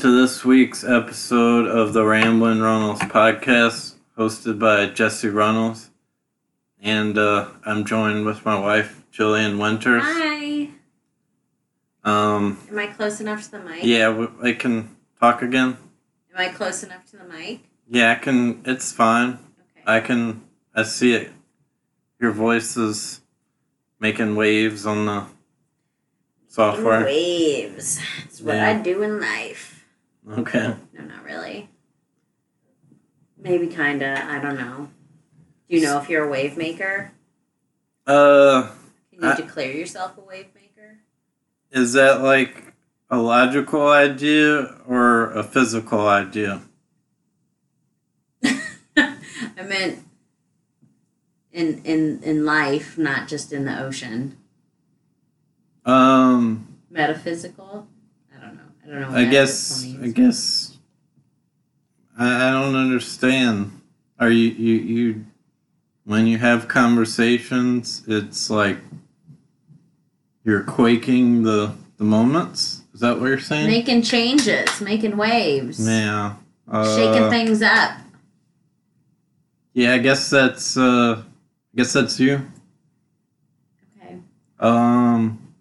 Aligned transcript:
To 0.00 0.18
this 0.18 0.46
week's 0.46 0.82
episode 0.82 1.66
of 1.66 1.92
the 1.92 2.02
Ramblin' 2.06 2.62
Runnels 2.62 3.00
podcast, 3.00 3.96
hosted 4.16 4.58
by 4.58 4.86
Jesse 4.86 5.28
Runnels. 5.28 5.90
And 6.80 7.18
uh, 7.18 7.48
I'm 7.66 7.84
joined 7.84 8.24
with 8.24 8.46
my 8.46 8.58
wife, 8.58 9.02
Jillian 9.12 9.58
Winters. 9.58 10.02
Hi. 10.04 10.70
Um, 12.02 12.58
Am 12.70 12.78
I 12.78 12.86
close 12.86 13.20
enough 13.20 13.44
to 13.44 13.50
the 13.50 13.58
mic? 13.60 13.84
yeah, 13.84 14.26
I 14.42 14.52
can 14.52 14.96
talk 15.20 15.42
again. 15.42 15.76
Am 16.34 16.36
I 16.36 16.48
close 16.48 16.82
enough 16.82 17.04
to 17.10 17.18
the 17.18 17.24
mic? 17.24 17.60
Yeah, 17.86 18.12
I 18.12 18.14
can. 18.14 18.62
It's 18.64 18.92
fine. 18.92 19.38
Okay. 19.76 19.82
I 19.86 20.00
can. 20.00 20.42
I 20.74 20.84
see 20.84 21.12
it. 21.12 21.30
Your 22.18 22.32
voice 22.32 22.78
is 22.78 23.20
making 23.98 24.34
waves 24.34 24.86
on 24.86 25.04
the 25.04 25.26
software. 26.48 27.04
Waves. 27.04 28.00
That's 28.22 28.40
what 28.40 28.56
Yeah. 28.56 28.70
I 28.70 28.74
do 28.80 29.02
in 29.02 29.20
life. 29.20 29.76
Okay. 30.28 30.74
No, 30.92 31.04
not 31.04 31.24
really. 31.24 31.68
Maybe 33.38 33.66
kinda. 33.68 34.24
I 34.28 34.38
don't 34.38 34.56
know. 34.58 34.88
Do 35.68 35.76
you 35.76 35.82
know 35.82 36.00
if 36.00 36.08
you're 36.08 36.24
a 36.24 36.30
wave 36.30 36.56
maker? 36.56 37.12
Uh, 38.06 38.70
Can 39.12 39.22
you 39.22 39.28
I- 39.28 39.36
declare 39.36 39.72
yourself 39.72 40.16
a 40.18 40.20
wave 40.20 40.46
maker? 40.54 40.98
is 41.70 41.92
that 41.92 42.20
like 42.20 42.74
a 43.10 43.16
logical 43.18 43.88
idea 43.88 44.74
or 44.88 45.30
a 45.32 45.42
physical 45.44 46.06
idea? 46.08 46.62
I 48.96 49.62
meant 49.64 50.00
in 51.52 51.80
in 51.84 52.20
in 52.22 52.44
life, 52.44 52.98
not 52.98 53.28
just 53.28 53.52
in 53.52 53.64
the 53.64 53.80
ocean. 53.80 54.36
Um, 55.84 56.76
Metaphysical. 56.90 57.86
I 58.90 58.94
don't 58.94 59.02
know. 59.02 59.08
I 59.08 59.10
don't 59.10 59.12
know. 59.12 59.12
What 59.12 59.18
I 59.18 59.24
metaphysical 59.24 60.00
guess. 60.02 60.02
I 60.02 60.08
guess. 60.08 60.78
I, 62.18 62.48
I 62.48 62.50
don't 62.50 62.74
understand. 62.74 63.80
Are 64.18 64.30
you 64.30 64.48
you 64.50 64.74
you 64.74 65.26
when 66.04 66.26
you 66.26 66.38
have 66.38 66.68
conversations? 66.68 68.02
It's 68.08 68.50
like 68.50 68.78
you're 70.44 70.64
quaking 70.64 71.42
the 71.44 71.74
the 71.98 72.04
moments. 72.04 72.82
Is 72.92 73.00
that 73.00 73.20
what 73.20 73.26
you're 73.26 73.38
saying? 73.38 73.68
Making 73.68 74.02
changes, 74.02 74.80
making 74.80 75.16
waves, 75.16 75.86
yeah. 75.86 76.34
Uh, 76.68 76.96
shaking 76.96 77.30
things 77.30 77.62
up. 77.62 77.92
Yeah, 79.72 79.94
I 79.94 79.98
guess 79.98 80.28
that's. 80.28 80.76
uh 80.76 81.22
I 81.72 81.76
guess 81.76 81.92
that's 81.92 82.18
you. 82.18 82.44
Okay. 84.02 84.16
Um. 84.58 85.54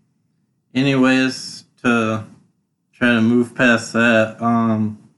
Anyways, 0.74 1.66
to 1.84 2.26
try 3.00 3.14
to 3.16 3.22
move 3.22 3.56
past 3.56 3.94
that, 3.94 4.42
um, 4.42 5.10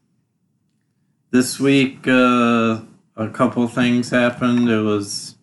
this 1.31 1.59
week 1.59 2.07
uh, 2.07 2.81
a 3.15 3.29
couple 3.33 3.67
things 3.67 4.11
happened. 4.11 4.69
It 4.69 4.81
was 4.81 5.35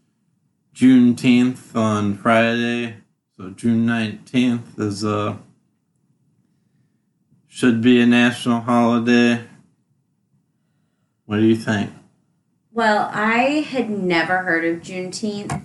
Juneteenth 0.73 1.75
on 1.75 2.17
Friday, 2.17 2.99
so 3.37 3.51
June 3.51 3.85
nineteenth 3.85 4.79
is 4.79 5.05
uh 5.05 5.37
should 7.49 7.81
be 7.83 8.01
a 8.01 8.07
national 8.07 8.61
holiday. 8.61 9.43
What 11.27 11.39
do 11.39 11.43
you 11.45 11.57
think? 11.57 11.91
Well, 12.73 13.11
I 13.13 13.67
had 13.69 13.91
never 13.91 14.39
heard 14.39 14.65
of 14.65 14.83
Juneteenth 14.83 15.65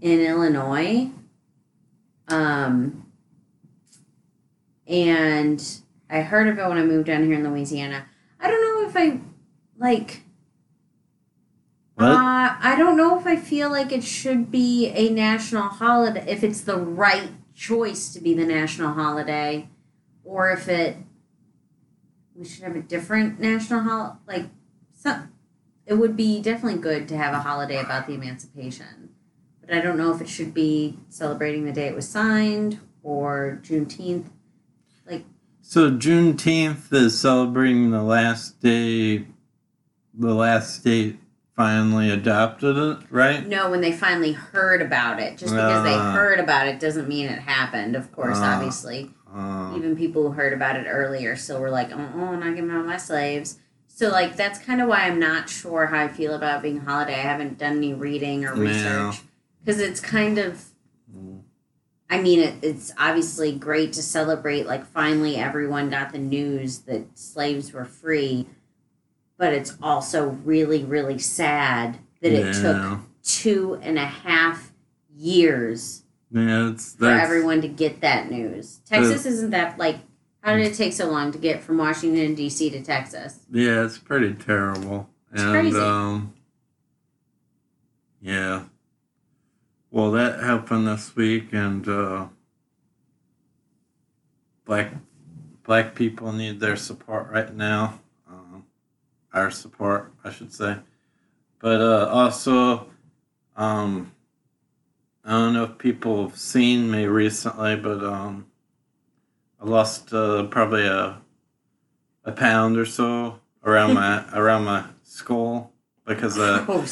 in 0.00 0.20
Illinois. 0.20 1.10
Um, 2.28 3.03
and 4.86 5.62
I 6.10 6.20
heard 6.20 6.48
of 6.48 6.58
it 6.58 6.68
when 6.68 6.78
I 6.78 6.82
moved 6.82 7.06
down 7.06 7.24
here 7.24 7.34
in 7.34 7.48
Louisiana. 7.48 8.06
I 8.40 8.48
don't 8.48 8.60
know 8.60 8.88
if 8.88 8.96
I 8.96 9.20
like. 9.78 10.22
What? 11.94 12.06
Uh, 12.06 12.56
I 12.60 12.74
don't 12.76 12.96
know 12.96 13.18
if 13.18 13.26
I 13.26 13.36
feel 13.36 13.70
like 13.70 13.92
it 13.92 14.04
should 14.04 14.50
be 14.50 14.88
a 14.88 15.08
national 15.10 15.68
holiday, 15.68 16.24
if 16.28 16.42
it's 16.42 16.60
the 16.60 16.76
right 16.76 17.30
choice 17.54 18.12
to 18.12 18.20
be 18.20 18.34
the 18.34 18.44
national 18.44 18.92
holiday, 18.92 19.68
or 20.24 20.50
if 20.50 20.68
it 20.68 20.96
we 22.34 22.44
should 22.44 22.64
have 22.64 22.76
a 22.76 22.82
different 22.82 23.38
national 23.38 23.80
holiday. 23.80 24.18
Like, 24.26 24.46
some, 24.92 25.32
it 25.86 25.94
would 25.94 26.16
be 26.16 26.40
definitely 26.40 26.80
good 26.80 27.08
to 27.08 27.16
have 27.16 27.32
a 27.32 27.40
holiday 27.40 27.78
about 27.80 28.06
the 28.06 28.14
emancipation, 28.14 29.10
but 29.60 29.74
I 29.74 29.80
don't 29.80 29.96
know 29.96 30.12
if 30.12 30.20
it 30.20 30.28
should 30.28 30.52
be 30.52 30.98
celebrating 31.08 31.64
the 31.64 31.72
day 31.72 31.86
it 31.86 31.94
was 31.94 32.08
signed 32.08 32.80
or 33.02 33.60
Juneteenth. 33.62 34.26
So 35.66 35.90
Juneteenth 35.90 36.92
is 36.92 37.18
celebrating 37.18 37.90
the 37.90 38.02
last 38.02 38.60
day, 38.60 39.24
the 40.12 40.34
last 40.34 40.76
state 40.76 41.18
finally 41.56 42.10
adopted 42.10 42.76
it, 42.76 42.98
right? 43.10 43.46
No, 43.46 43.70
when 43.70 43.80
they 43.80 43.90
finally 43.90 44.32
heard 44.32 44.82
about 44.82 45.20
it, 45.20 45.38
just 45.38 45.54
because 45.54 45.82
they 45.82 45.94
Ah. 45.94 46.12
heard 46.12 46.38
about 46.38 46.68
it 46.68 46.78
doesn't 46.78 47.08
mean 47.08 47.26
it 47.26 47.38
happened. 47.38 47.96
Of 47.96 48.12
course, 48.12 48.36
Ah. 48.40 48.56
obviously. 48.56 49.10
Um, 49.34 49.74
even 49.76 49.96
people 49.96 50.24
who 50.24 50.30
heard 50.32 50.52
about 50.52 50.76
it 50.76 50.86
earlier 50.86 51.34
still 51.34 51.60
were 51.60 51.70
like, 51.70 51.90
oh, 51.92 52.08
oh 52.14 52.24
I'm 52.34 52.40
not 52.40 52.54
giving 52.54 52.70
out 52.70 52.84
my 52.84 52.98
slaves. 52.98 53.56
So, 53.88 54.10
like, 54.10 54.36
that's 54.36 54.58
kind 54.58 54.82
of 54.82 54.88
why 54.88 55.06
I'm 55.06 55.18
not 55.18 55.48
sure 55.48 55.86
how 55.86 55.98
I 55.98 56.08
feel 56.08 56.34
about 56.34 56.60
being 56.62 56.78
a 56.78 56.80
holiday. 56.82 57.14
I 57.14 57.22
haven't 57.22 57.56
done 57.58 57.78
any 57.78 57.94
reading 57.94 58.44
or 58.44 58.54
research. 58.54 59.22
Because 59.64 59.80
it's 59.80 60.00
kind 60.00 60.36
of, 60.36 60.66
I 62.10 62.20
mean, 62.20 62.40
it, 62.40 62.54
it's 62.62 62.92
obviously 62.98 63.52
great 63.52 63.92
to 63.94 64.02
celebrate, 64.02 64.66
like, 64.66 64.84
finally 64.86 65.36
everyone 65.36 65.90
got 65.90 66.12
the 66.12 66.18
news 66.18 66.80
that 66.80 67.18
slaves 67.18 67.72
were 67.72 67.84
free. 67.84 68.46
But 69.36 69.52
it's 69.52 69.76
also 69.82 70.28
really, 70.28 70.84
really 70.84 71.18
sad 71.18 71.98
that 72.20 72.32
it 72.32 72.54
took 72.62 73.00
two 73.22 73.78
and 73.82 73.98
a 73.98 74.06
half 74.06 74.72
years 75.16 76.02
Yeah, 76.30 76.70
it's 76.70 76.94
for 76.94 77.08
everyone 77.08 77.62
to 77.62 77.68
get 77.68 78.00
that 78.00 78.30
news. 78.30 78.80
Texas 78.86 79.26
isn't 79.26 79.50
that 79.50 79.78
like 79.78 79.96
how 80.40 80.56
did 80.56 80.66
it 80.66 80.74
take 80.74 80.92
so 80.92 81.10
long 81.10 81.32
to 81.32 81.38
get 81.38 81.62
from 81.62 81.78
Washington 81.78 82.34
D.C. 82.34 82.68
to 82.70 82.82
Texas? 82.82 83.40
Yeah, 83.50 83.84
it's 83.84 83.98
pretty 83.98 84.34
terrible. 84.34 85.08
It's 85.32 85.42
and 85.42 85.52
crazy. 85.52 85.78
um 85.78 86.34
yeah. 88.20 88.64
Well 89.94 90.10
that 90.10 90.40
happened 90.40 90.88
this 90.88 91.14
week 91.14 91.52
and 91.52 91.88
uh 91.88 92.26
black 94.64 94.92
black 95.62 95.94
people 95.94 96.32
need 96.32 96.58
their 96.58 96.74
support 96.74 97.30
right 97.30 97.54
now. 97.54 98.00
Um, 98.28 98.64
our 99.32 99.52
support, 99.52 100.12
I 100.24 100.32
should 100.32 100.52
say. 100.52 100.78
But 101.60 101.80
uh 101.80 102.08
also 102.08 102.88
um 103.56 104.10
I 105.24 105.30
don't 105.30 105.52
know 105.52 105.62
if 105.62 105.78
people 105.78 106.26
have 106.28 106.36
seen 106.36 106.90
me 106.90 107.06
recently, 107.06 107.76
but 107.76 108.02
um 108.02 108.46
I 109.60 109.64
lost 109.66 110.12
uh, 110.12 110.42
probably 110.48 110.88
a 110.88 111.20
a 112.24 112.32
pound 112.32 112.78
or 112.78 112.86
so 112.86 113.38
around 113.64 113.94
my 114.02 114.24
around 114.34 114.64
my 114.64 114.86
skull 115.04 115.70
because 116.04 116.36
uh, 116.36 116.84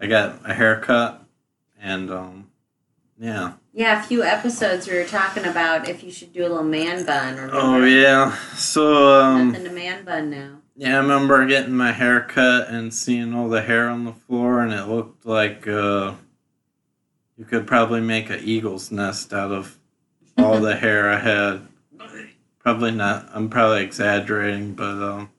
I 0.00 0.08
got 0.08 0.40
a 0.44 0.52
haircut 0.52 1.19
and 1.80 2.10
um 2.10 2.46
yeah. 3.18 3.52
Yeah, 3.74 4.00
a 4.00 4.02
few 4.02 4.22
episodes 4.22 4.88
we 4.88 4.96
were 4.96 5.04
talking 5.04 5.44
about 5.44 5.86
if 5.88 6.02
you 6.02 6.10
should 6.10 6.32
do 6.32 6.40
a 6.40 6.48
little 6.48 6.64
man 6.64 7.04
bun. 7.04 7.34
Remember? 7.34 7.54
Oh 7.54 7.84
yeah. 7.84 8.34
So 8.54 9.20
um 9.20 9.48
Nothing 9.52 9.64
to 9.64 9.72
man 9.72 10.04
bun 10.04 10.30
now. 10.30 10.56
yeah, 10.76 10.94
I 10.96 11.00
remember 11.02 11.46
getting 11.46 11.74
my 11.74 11.92
hair 11.92 12.22
cut 12.22 12.68
and 12.68 12.92
seeing 12.94 13.34
all 13.34 13.48
the 13.48 13.62
hair 13.62 13.88
on 13.88 14.04
the 14.04 14.12
floor 14.12 14.60
and 14.62 14.72
it 14.72 14.86
looked 14.88 15.26
like 15.26 15.66
uh 15.68 16.14
you 17.36 17.44
could 17.44 17.66
probably 17.66 18.00
make 18.00 18.28
an 18.30 18.40
eagle's 18.42 18.90
nest 18.90 19.32
out 19.32 19.50
of 19.50 19.78
all 20.36 20.60
the 20.60 20.76
hair 20.84 21.08
I 21.10 21.18
had. 21.18 21.66
Probably 22.58 22.90
not. 22.90 23.30
I'm 23.32 23.48
probably 23.48 23.82
exaggerating, 23.82 24.74
but 24.74 25.02
um, 25.02 25.30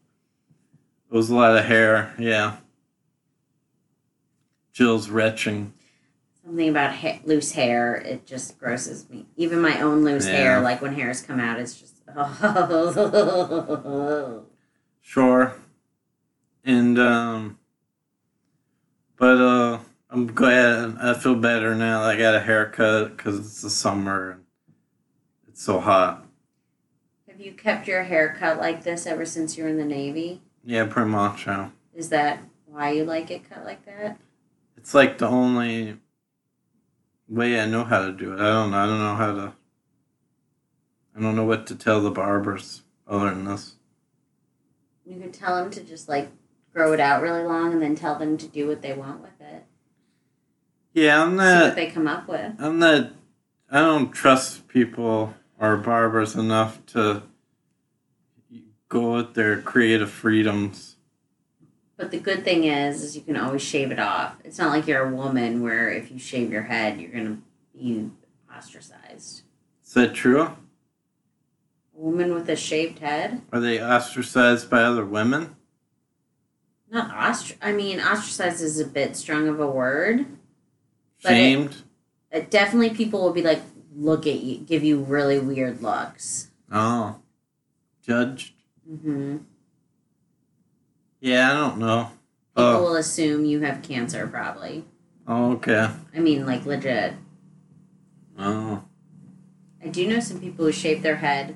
it 1.12 1.16
was 1.16 1.30
a 1.30 1.36
lot 1.36 1.56
of 1.56 1.66
hair. 1.66 2.16
Yeah. 2.18 2.58
Jill's 4.74 5.10
retching. 5.10 5.74
Something 6.44 6.70
about 6.70 6.96
ha- 6.96 7.20
loose 7.24 7.52
hair, 7.52 7.96
it 7.96 8.26
just 8.26 8.58
grosses 8.58 9.08
me. 9.10 9.28
Even 9.38 9.62
my 9.62 9.80
own 9.80 10.04
loose 10.04 10.26
Yeah. 10.28 10.34
hair, 10.34 10.62
like 10.62 10.82
when 10.82 10.96
hairs 10.96 11.22
come 11.22 11.40
out, 11.40 11.60
it's 11.60 11.80
just. 11.80 11.98
Sure. 15.04 15.54
And 16.64 17.00
um, 17.00 17.58
but 19.18 19.40
uh, 19.42 19.80
I'm 20.10 20.28
glad. 20.28 20.96
I 21.02 21.14
feel 21.16 21.36
better 21.36 21.74
now. 21.76 22.04
I 22.04 22.16
got 22.18 22.36
a 22.36 22.40
haircut 22.40 23.18
because 23.18 23.40
it's 23.40 23.62
the 23.62 23.70
summer 23.70 24.32
and 24.32 24.44
it's 25.48 25.64
so 25.64 25.80
hot. 25.80 26.26
Have 27.28 27.42
you 27.42 27.54
kept 27.54 27.88
your 27.88 28.04
hair 28.04 28.36
cut 28.38 28.60
like 28.60 28.84
this 28.84 29.06
ever 29.08 29.26
since 29.26 29.58
you 29.58 29.64
were 29.64 29.70
in 29.70 29.78
the 29.78 29.86
Navy? 29.86 30.42
Yeah, 30.64 30.86
pretty 30.86 31.10
much. 31.10 31.48
Yeah. 31.48 31.70
Is 31.96 32.10
that 32.10 32.40
why 32.68 32.92
you 32.92 33.04
like 33.04 33.32
it 33.32 33.50
cut 33.50 33.66
like 33.66 33.84
that? 33.86 34.18
It's 34.78 34.94
like 34.94 35.18
the 35.18 35.28
only 35.28 35.98
way 37.32 37.60
I 37.60 37.66
know 37.66 37.84
how 37.84 38.06
to 38.06 38.12
do 38.12 38.34
it. 38.34 38.40
I 38.40 38.50
don't 38.50 38.72
know. 38.72 38.78
I 38.78 38.86
don't 38.86 39.00
know 39.00 39.16
how 39.16 39.34
to. 39.34 39.54
I 41.16 41.22
don't 41.22 41.36
know 41.36 41.46
what 41.46 41.66
to 41.68 41.76
tell 41.76 42.02
the 42.02 42.12
barbers 42.12 42.84
other 43.08 43.30
than 43.30 43.46
this. 43.46 43.76
You 45.06 45.20
could 45.20 45.34
tell 45.34 45.56
them 45.56 45.72
to 45.72 45.84
just 45.84 46.08
like 46.08 46.30
grow 46.74 46.94
it 46.94 47.00
out 47.00 47.22
really 47.22 47.44
long, 47.44 47.74
and 47.74 47.82
then 47.82 47.96
tell 47.96 48.18
them 48.18 48.38
to 48.38 48.48
do 48.48 48.68
what 48.68 48.82
they 48.82 48.94
want 48.94 49.22
with 49.22 49.40
it. 49.42 49.66
Yeah, 50.94 51.24
I'm 51.24 51.32
See 51.32 51.36
not. 51.38 51.64
what 51.64 51.76
they 51.76 51.88
come 51.90 52.08
up 52.08 52.28
with. 52.28 52.54
I'm 52.60 52.80
not. 52.80 53.12
I 53.70 53.80
don't 53.80 54.12
trust 54.12 54.68
people 54.68 55.34
or 55.60 55.78
barbers 55.78 56.36
enough 56.36 56.86
to 56.88 57.24
go 58.90 59.14
with 59.16 59.34
their 59.34 59.62
creative 59.62 60.12
freedoms. 60.12 60.98
But 62.02 62.10
the 62.10 62.18
good 62.20 62.44
thing 62.44 62.64
is, 62.64 63.04
is 63.04 63.16
you 63.16 63.22
can 63.22 63.38
always 63.38 63.62
shave 63.62 63.92
it 63.92 64.00
off. 64.00 64.34
It's 64.44 64.58
not 64.58 64.72
like 64.72 64.88
you're 64.88 65.08
a 65.08 65.16
woman 65.16 65.62
where 65.62 65.88
if 65.92 66.10
you 66.12 66.18
shave 66.18 66.52
your 66.52 66.64
head, 66.64 67.00
you're 67.00 67.12
gonna 67.12 67.38
be 67.78 68.10
ostracized. 68.52 69.44
Is 69.86 69.94
that 69.94 70.16
true? 70.16 70.42
A 70.42 70.56
woman 71.94 72.34
with 72.34 72.50
a 72.50 72.56
shaved 72.56 72.98
head, 73.00 73.44
Are 73.54 73.60
they 73.60 73.80
ostracized 73.80 74.68
by 74.68 74.82
other 74.82 75.06
women? 75.06 75.56
not 76.90 77.12
ostr. 77.16 77.56
I 77.62 77.72
mean, 77.72 78.00
ostracized 78.00 78.64
is 78.64 78.80
a 78.80 78.86
bit 78.86 79.16
strong 79.16 79.48
of 79.48 79.60
a 79.60 79.68
word. 79.68 80.26
But 81.22 81.34
it- 81.34 81.36
Shamed? 81.36 81.84
Uh, 82.34 82.40
definitely, 82.50 82.90
people 82.98 83.22
will 83.22 83.32
be 83.32 83.44
like, 83.44 83.62
look 83.96 84.26
at 84.26 84.40
you, 84.40 84.58
give 84.58 84.84
you 84.84 85.02
really 85.04 85.38
weird 85.38 85.84
looks. 85.84 86.50
oh. 86.72 87.18
Judged? 88.02 88.54
hmm 88.90 89.38
Yeah, 91.22 91.52
I 91.52 91.54
don't 91.56 91.78
know. 91.78 92.12
People 92.56 92.70
Oh, 92.72 92.82
will 92.84 92.96
assume 92.96 93.46
you 93.46 93.62
have 93.62 93.82
cancer, 93.82 94.28
probably. 94.28 94.84
oh, 95.28 95.54
okay. 95.54 95.90
I 96.14 96.20
mean, 96.20 96.46
like 96.46 96.66
legit. 96.66 97.14
Oh, 98.38 98.84
I 99.84 99.88
do 99.88 100.08
know 100.08 100.20
some 100.20 100.40
people 100.40 100.66
who 100.66 100.72
shave 100.72 101.02
their 101.04 101.18
head 101.18 101.56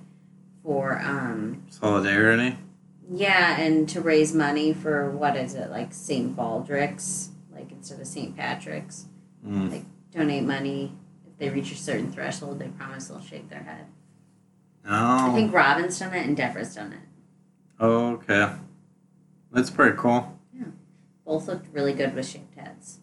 for, 0.64 1.00
um, 1.00 1.64
solidarity. 1.70 2.58
yeah, 3.10 3.60
and 3.60 3.88
to 3.90 4.02
raise 4.02 4.34
money 4.34 4.72
for 4.74 5.10
what 5.12 5.36
is 5.36 5.54
it, 5.56 5.70
like 5.70 5.94
St. 5.94 6.36
Baldrick's, 6.36 7.30
like 7.54 7.72
instead 7.72 8.00
of 8.00 8.08
St. 8.08 8.36
Patrick's. 8.36 9.06
Mm. 9.46 9.84
Donate 10.12 10.44
money. 10.44 10.94
If 11.28 11.38
they 11.38 11.50
reach 11.50 11.72
a 11.72 11.76
certain 11.76 12.12
threshold, 12.12 12.58
they 12.60 12.68
promise 12.70 13.08
they'll 13.10 13.22
shave 13.22 13.50
their 13.50 13.64
head. 13.64 13.86
Oh. 14.88 15.32
I 15.32 15.34
think 15.36 15.54
Robin's 15.54 16.00
done 16.00 16.14
it 16.14 16.26
and 16.26 16.38
Deborah's 16.38 16.74
done 16.76 16.94
it. 16.94 17.00
oh, 17.80 18.14
okay. 18.14 18.50
That's 19.56 19.70
pretty 19.70 19.96
cool. 19.98 20.38
Yeah. 20.54 20.66
Both 21.26 21.48
looked 21.48 21.74
really 21.74 21.94
good 21.94 22.14
with 22.14 22.28
shaved 22.28 22.56
heads. 22.58 23.00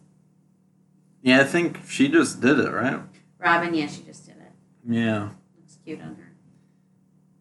Yeah, 1.23 1.41
I 1.41 1.45
think 1.45 1.79
she 1.89 2.07
just 2.09 2.41
did 2.41 2.59
it, 2.59 2.69
right? 2.69 2.99
Robin, 3.39 3.73
yeah, 3.73 3.87
she 3.87 4.03
just 4.03 4.27
did 4.27 4.35
it. 4.35 4.51
Yeah. 4.87 5.29
Looks 5.57 5.79
cute 5.83 5.99
on 5.99 6.15
her. 6.15 6.33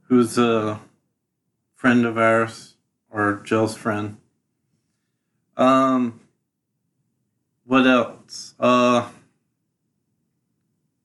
Who's 0.05 0.39
a 0.39 0.81
friend 1.75 2.07
of 2.07 2.17
ours, 2.17 2.77
or 3.11 3.43
Jill's 3.45 3.77
friend. 3.77 4.17
Um, 5.59 6.21
what 7.65 7.87
else? 7.87 8.55
Uh, 8.59 9.11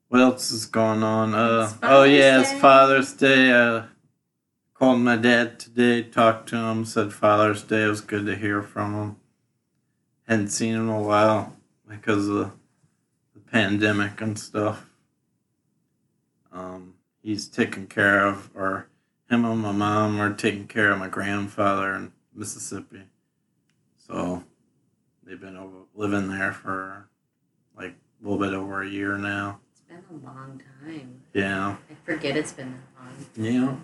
what 0.08 0.22
else 0.22 0.50
is 0.52 0.66
going 0.66 1.04
on? 1.04 1.34
Uh, 1.34 1.74
oh 1.84 2.04
yeah, 2.04 2.42
Father's 2.42 2.42
it's 2.42 2.52
Day. 2.54 2.60
Father's 2.60 3.14
Day. 3.14 3.52
Uh, 3.52 3.82
called 4.78 5.00
my 5.00 5.16
dad 5.16 5.60
today, 5.60 6.04
talked 6.04 6.50
to 6.50 6.56
him, 6.56 6.86
said 6.86 7.12
Father's 7.12 7.64
Day. 7.64 7.84
It 7.86 7.88
was 7.90 8.02
good 8.02 8.26
to 8.28 8.36
hear 8.36 8.62
from 8.62 8.94
him. 8.94 9.16
Hadn't 10.28 10.50
seen 10.50 10.76
him 10.76 10.90
in 10.90 10.96
a 10.96 11.02
while 11.02 11.56
because 11.88 12.28
of 12.28 12.52
the 13.34 13.40
pandemic 13.52 14.22
and 14.22 14.38
stuff. 14.38 14.90
Um, 16.52 16.96
he's 17.24 17.48
taken 17.48 17.88
care 17.88 18.26
of, 18.26 18.52
or 18.56 18.90
him 19.30 19.46
and 19.46 19.62
my 19.62 19.72
mom 19.72 20.20
are 20.20 20.34
taking 20.34 20.68
care 20.68 20.92
of 20.92 21.00
my 21.00 21.08
grandfather 21.08 21.94
in 21.96 22.12
Mississippi. 22.34 23.04
So 23.98 24.44
they've 25.24 25.40
been 25.40 25.58
over, 25.58 25.78
living 25.96 26.30
there 26.30 26.54
for 26.54 27.10
like 27.76 27.96
a 28.22 28.28
little 28.28 28.40
bit 28.40 28.54
over 28.54 28.82
a 28.82 28.88
year 28.88 29.18
now. 29.18 29.60
It's 29.72 29.82
been 29.82 30.04
a 30.22 30.26
long 30.26 30.62
time. 30.84 31.22
Yeah. 31.34 31.78
I 31.90 31.96
forget 32.06 32.38
it's 32.38 32.54
been 32.54 32.74
that 32.74 33.04
long. 33.04 33.52
Yeah. 33.54 33.76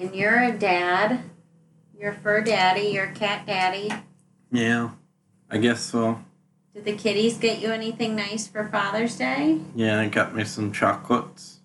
And 0.00 0.14
you're 0.14 0.42
a 0.42 0.50
dad. 0.50 1.20
You're 1.98 2.12
a 2.12 2.14
fur 2.14 2.40
daddy. 2.40 2.88
You're 2.88 3.04
a 3.10 3.12
cat 3.14 3.46
daddy. 3.46 3.90
Yeah. 4.50 4.90
I 5.50 5.58
guess 5.58 5.82
so. 5.82 6.24
Did 6.74 6.86
the 6.86 6.96
kitties 6.96 7.36
get 7.36 7.60
you 7.60 7.70
anything 7.70 8.16
nice 8.16 8.46
for 8.46 8.66
Father's 8.66 9.16
Day? 9.16 9.60
Yeah, 9.74 9.96
they 9.96 10.08
got 10.08 10.34
me 10.34 10.44
some 10.44 10.72
chocolates 10.72 11.58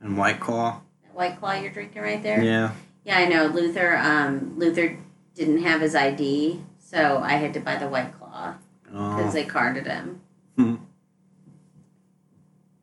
and 0.00 0.18
White 0.18 0.40
Claw. 0.40 0.82
That 1.04 1.14
White 1.14 1.40
Claw 1.40 1.54
you're 1.54 1.72
drinking 1.72 2.02
right 2.02 2.22
there? 2.22 2.42
Yeah. 2.42 2.72
Yeah, 3.04 3.16
I 3.18 3.24
know. 3.26 3.46
Luther, 3.46 3.96
um, 3.96 4.58
Luther 4.58 4.98
didn't 5.34 5.62
have 5.62 5.80
his 5.80 5.94
ID, 5.94 6.60
so 6.78 7.18
I 7.18 7.32
had 7.34 7.54
to 7.54 7.60
buy 7.60 7.76
the 7.76 7.88
White 7.88 8.12
Claw 8.18 8.56
because 8.84 9.28
Oh, 9.28 9.32
they 9.32 9.44
carded 9.44 9.86
him. 9.86 10.20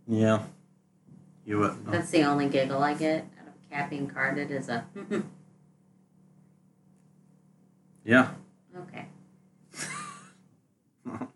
yeah. 0.08 0.42
You 1.46 1.60
wouldn't 1.60 1.86
know. 1.86 1.92
That's 1.92 2.10
the 2.10 2.24
only 2.24 2.48
giggle 2.50 2.82
I 2.82 2.94
get 2.96 3.26
out 3.72 3.80
of 3.80 3.82
a 3.82 3.82
cat 3.82 3.90
being 3.90 4.08
carded 4.08 4.52
is 4.52 4.70
a 4.70 4.86
Yeah. 8.04 8.30
okay. 8.78 9.06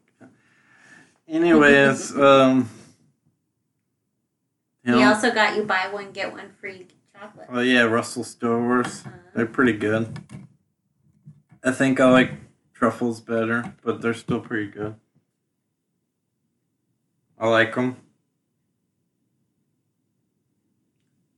Anyways, 1.28 2.16
um, 2.18 2.70
you 4.84 4.94
He 4.94 5.00
know, 5.00 5.08
also 5.14 5.34
got 5.34 5.56
you 5.56 5.64
buy 5.64 5.90
one 5.92 6.12
get 6.12 6.32
one 6.32 6.50
free 6.60 6.88
chocolate. 7.14 7.48
oh 7.50 7.60
yeah, 7.60 7.82
Russell 7.84 8.24
Stovers. 8.24 9.06
Uh, 9.06 9.10
They're 9.36 9.46
pretty 9.46 9.74
good. 9.74 10.20
I 11.64 11.72
think 11.72 12.00
I 12.00 12.10
like 12.10 12.32
truffles 12.74 13.22
better, 13.22 13.74
but 13.84 14.02
they're 14.02 14.14
still 14.14 14.40
pretty 14.42 14.70
good. 14.70 14.96
I 17.40 17.48
like 17.48 17.76
them. 17.76 17.98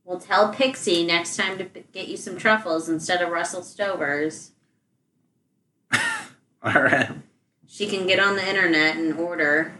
We'll 0.06 0.20
tell 0.20 0.54
Pixie 0.54 1.04
next 1.06 1.36
time 1.36 1.58
to 1.58 1.64
get 1.92 2.08
you 2.08 2.16
some 2.16 2.38
truffles 2.38 2.88
instead 2.88 3.22
of 3.24 3.30
Russell 3.30 3.62
Stovers. 3.62 4.52
All 5.92 6.74
right. 6.84 7.10
She 7.68 7.88
can 7.88 8.06
get 8.06 8.20
on 8.20 8.36
the 8.36 8.48
internet 8.48 8.98
and 8.98 9.14
order. 9.20 9.74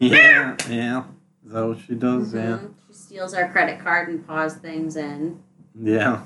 Yeah, 0.00 0.56
yeah. 0.68 1.04
Is 1.46 1.52
that 1.52 1.64
what 1.66 1.78
she 1.86 1.94
does? 1.94 2.32
Mhm. 2.34 2.74
She 2.88 2.92
steals 2.92 3.34
our 3.34 3.48
credit 3.50 3.78
card 3.80 4.08
and 4.08 4.26
paws 4.26 4.54
things 4.56 4.96
in 4.96 5.40
Yeah. 5.80 5.94
Yeah. 5.94 6.22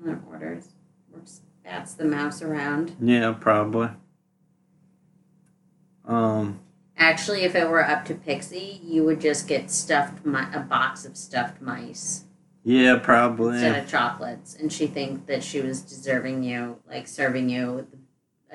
and 0.00 0.08
then 0.08 0.22
orders. 0.28 0.68
Or 1.12 1.20
just 1.20 1.42
bats 1.62 1.92
the 1.94 2.04
mouse 2.06 2.40
around. 2.40 2.96
Yeah, 3.00 3.32
probably. 3.38 3.90
Um, 6.06 6.60
Actually, 6.96 7.42
if 7.42 7.54
it 7.54 7.68
were 7.68 7.84
up 7.84 8.04
to 8.06 8.14
Pixie, 8.14 8.80
you 8.82 9.04
would 9.04 9.20
just 9.20 9.48
get 9.48 9.70
stuffed 9.70 10.24
mi- 10.24 10.52
a 10.52 10.60
box 10.60 11.04
of 11.04 11.16
stuffed 11.16 11.60
mice 11.60 12.24
yeah, 12.62 12.98
probably. 13.02 13.54
instead 13.54 13.82
of 13.82 13.88
chocolates, 13.90 14.54
and 14.54 14.72
she 14.72 14.86
think 14.86 15.26
that 15.26 15.42
she 15.42 15.60
was 15.60 15.82
deserving 15.82 16.44
you, 16.44 16.78
like 16.88 17.08
serving 17.08 17.48
you 17.50 17.72
with 17.72 17.86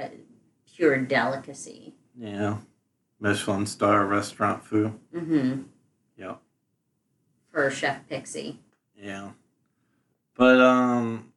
uh, 0.02 0.08
pure 0.74 0.98
delicacy. 0.98 1.96
Yeah. 2.18 2.58
Michelin 3.20 3.66
star 3.66 4.06
restaurant 4.06 4.64
food. 4.64 4.94
Mm-hmm. 5.14 5.64
Yeah. 6.18 6.36
For 7.52 7.70
Chef 7.70 8.08
Pixie. 8.08 8.60
Yeah. 8.96 9.32
But 10.36 10.62
um 10.62 11.34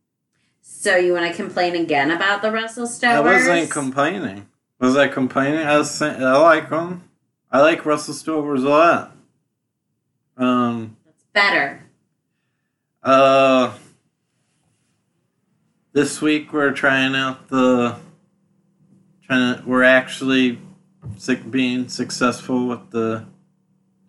So 0.60 0.96
you 0.96 1.12
want 1.12 1.28
to 1.28 1.36
complain 1.36 1.74
again 1.74 2.10
about 2.10 2.40
the 2.42 2.52
Russell 2.52 2.86
Stovers? 2.86 3.04
I 3.04 3.20
wasn't 3.20 3.70
complaining. 3.70 4.46
Was 4.82 4.96
I 4.96 5.06
complaining? 5.06 5.60
I 5.64 5.78
was 5.78 5.92
saying 5.92 6.24
I 6.24 6.36
like 6.38 6.68
them. 6.70 7.08
I 7.52 7.60
like 7.60 7.86
Russell 7.86 8.14
Stovers 8.14 8.64
a 8.64 8.68
lot. 8.68 9.16
Um 10.36 10.96
That's 11.06 11.24
better. 11.32 11.84
uh 13.04 13.74
this 15.92 16.20
week 16.20 16.52
we're 16.52 16.72
trying 16.72 17.14
out 17.14 17.46
the 17.48 17.96
trying 19.24 19.58
to 19.58 19.62
we're 19.68 19.84
actually 19.84 20.58
sick 21.16 21.48
being 21.48 21.88
successful 21.88 22.66
with 22.66 22.90
the 22.90 23.24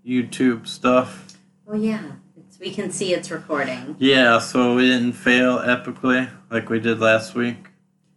YouTube 0.03 0.65
stuff. 0.65 1.37
Oh 1.67 1.75
yeah, 1.75 2.13
it's, 2.35 2.59
we 2.59 2.71
can 2.71 2.89
see 2.89 3.13
it's 3.13 3.29
recording. 3.29 3.95
Yeah, 3.99 4.39
so 4.39 4.73
we 4.73 4.89
didn't 4.89 5.13
fail 5.13 5.59
epically 5.59 6.31
like 6.49 6.67
we 6.71 6.79
did 6.79 6.99
last 6.99 7.35
week. 7.35 7.67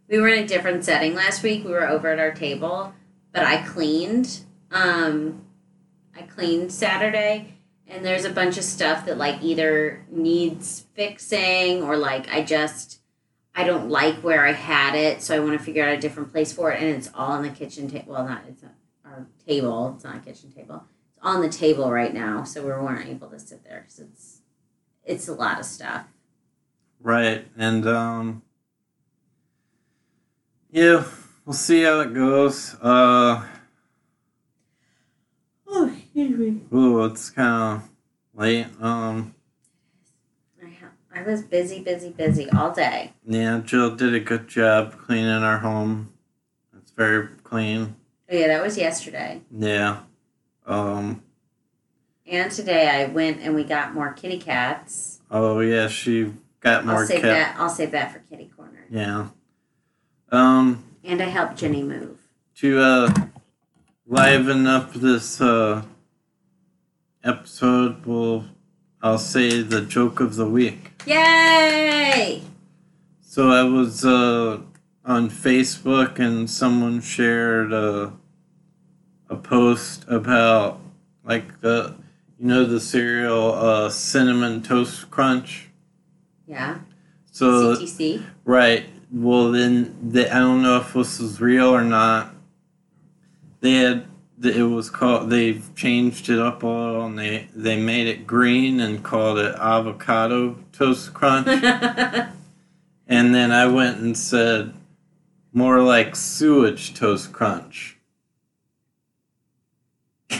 We 0.07 0.19
were 0.19 0.29
in 0.29 0.43
a 0.43 0.47
different 0.47 0.85
setting 0.85 1.15
last 1.15 1.43
week. 1.43 1.65
We 1.65 1.71
were 1.71 1.87
over 1.87 2.07
at 2.07 2.19
our 2.19 2.31
table, 2.31 2.93
but 3.33 3.43
I 3.43 3.61
cleaned. 3.63 4.41
Um, 4.71 5.45
I 6.15 6.21
cleaned 6.23 6.71
Saturday, 6.71 7.55
and 7.87 8.05
there's 8.05 8.25
a 8.25 8.29
bunch 8.29 8.57
of 8.57 8.63
stuff 8.63 9.05
that 9.05 9.17
like 9.17 9.41
either 9.41 10.05
needs 10.09 10.85
fixing 10.93 11.83
or 11.83 11.97
like 11.97 12.33
I 12.33 12.43
just 12.43 13.01
I 13.53 13.63
don't 13.63 13.89
like 13.89 14.15
where 14.17 14.45
I 14.45 14.53
had 14.53 14.95
it, 14.95 15.21
so 15.21 15.35
I 15.35 15.39
want 15.39 15.57
to 15.57 15.63
figure 15.63 15.83
out 15.83 15.93
a 15.93 15.99
different 15.99 16.31
place 16.31 16.53
for 16.53 16.71
it. 16.71 16.81
And 16.81 16.95
it's 16.95 17.09
all 17.13 17.31
on 17.31 17.43
the 17.43 17.49
kitchen 17.49 17.89
table. 17.89 18.13
Well, 18.13 18.25
not 18.25 18.43
it's 18.47 18.63
not 18.63 18.73
our 19.03 19.27
table. 19.45 19.93
It's 19.95 20.03
not 20.03 20.17
a 20.17 20.19
kitchen 20.19 20.51
table. 20.51 20.83
It's 21.09 21.19
on 21.21 21.41
the 21.41 21.49
table 21.49 21.91
right 21.91 22.13
now, 22.13 22.43
so 22.43 22.61
we 22.61 22.69
weren't 22.69 23.09
able 23.09 23.29
to 23.29 23.39
sit 23.39 23.63
there 23.63 23.81
because 23.81 23.99
it's 23.99 24.41
it's 25.03 25.27
a 25.27 25.33
lot 25.33 25.59
of 25.59 25.65
stuff. 25.65 26.05
Right, 27.01 27.47
and 27.57 27.87
um, 27.87 28.41
Yeah, 30.71 31.05
we'll 31.45 31.53
see 31.53 31.83
how 31.83 31.99
it 32.01 32.13
goes. 32.13 32.75
Uh, 32.81 33.45
Oh, 35.69 35.89
excuse 35.93 36.37
me. 36.37 36.61
ooh, 36.73 37.03
it's 37.05 37.29
kind 37.29 37.81
of 37.81 37.89
late. 38.33 38.67
Um, 38.81 39.35
I, 40.63 40.69
ha- 40.69 40.91
I 41.13 41.21
was 41.23 41.41
busy, 41.43 41.81
busy, 41.83 42.09
busy 42.09 42.49
all 42.51 42.71
day. 42.71 43.13
yeah, 43.25 43.59
Jill 43.63 43.95
did 43.95 44.13
a 44.15 44.19
good 44.19 44.47
job 44.47 44.97
cleaning 44.97 45.29
our 45.43 45.59
home. 45.59 46.13
It's 46.77 46.91
very 46.91 47.27
clean. 47.43 47.95
Oh, 48.31 48.35
yeah, 48.35 48.47
that 48.47 48.63
was 48.63 48.77
yesterday. 48.77 49.41
Yeah. 49.51 49.99
Um. 50.65 51.23
And 52.25 52.51
today 52.51 52.89
I 52.89 53.05
went 53.05 53.39
and 53.41 53.55
we 53.55 53.63
got 53.63 53.93
more 53.93 54.11
kitty 54.11 54.37
cats. 54.37 55.21
Oh 55.31 55.59
yeah, 55.61 55.87
she 55.87 56.33
got 56.59 56.85
more 56.85 57.01
I'll 57.01 57.05
save 57.07 57.21
cat. 57.21 57.55
that. 57.55 57.55
I'll 57.59 57.69
save 57.69 57.91
that 57.91 58.11
for 58.11 58.19
kitty 58.19 58.51
corner. 58.55 58.85
Yeah. 58.89 59.27
Um. 60.31 60.83
And 61.03 61.21
I 61.21 61.25
helped 61.25 61.57
Jenny 61.57 61.83
move. 61.83 62.19
To 62.55 62.79
uh, 62.79 63.13
liven 64.05 64.67
up 64.67 64.93
this 64.93 65.39
uh 65.39 65.83
episode, 67.23 68.05
we'll 68.05 68.45
I'll 69.01 69.19
say 69.19 69.61
the 69.61 69.81
joke 69.81 70.19
of 70.19 70.35
the 70.35 70.47
week. 70.47 71.01
Yay! 71.05 72.41
So 73.21 73.49
I 73.51 73.63
was 73.63 74.03
uh 74.03 74.61
on 75.05 75.29
Facebook 75.29 76.19
and 76.19 76.49
someone 76.49 76.99
shared 77.01 77.71
a 77.71 78.13
a 79.29 79.35
post 79.35 80.05
about 80.07 80.79
like 81.23 81.61
the 81.61 81.95
you 82.39 82.47
know 82.47 82.65
the 82.65 82.79
cereal 82.79 83.53
uh 83.53 83.89
cinnamon 83.89 84.63
toast 84.63 85.09
crunch. 85.11 85.69
Yeah. 86.47 86.79
So 87.31 87.75
CTC. 87.75 88.23
right, 88.45 88.85
well 89.11 89.51
then 89.51 89.95
they, 90.01 90.29
I 90.29 90.39
don't 90.39 90.61
know 90.61 90.77
if 90.77 90.93
this 90.93 91.19
is 91.19 91.41
real 91.41 91.69
or 91.69 91.83
not. 91.83 92.33
They 93.61 93.73
had 93.73 94.05
it 94.43 94.63
was 94.63 94.89
called 94.89 95.29
they've 95.29 95.67
changed 95.75 96.29
it 96.29 96.39
up 96.39 96.63
a 96.63 96.67
little 96.67 97.05
and 97.05 97.17
they 97.17 97.47
they 97.55 97.79
made 97.79 98.07
it 98.07 98.27
green 98.27 98.79
and 98.79 99.03
called 99.03 99.39
it 99.39 99.55
avocado 99.55 100.57
toast 100.71 101.13
crunch. 101.13 101.47
And 103.07 103.33
then 103.33 103.51
I 103.51 103.67
went 103.67 103.99
and 103.99 104.17
said, 104.17 104.73
more 105.53 105.81
like 105.81 106.15
sewage 106.15 106.93
toast 106.93 107.31
crunch. 107.31 107.97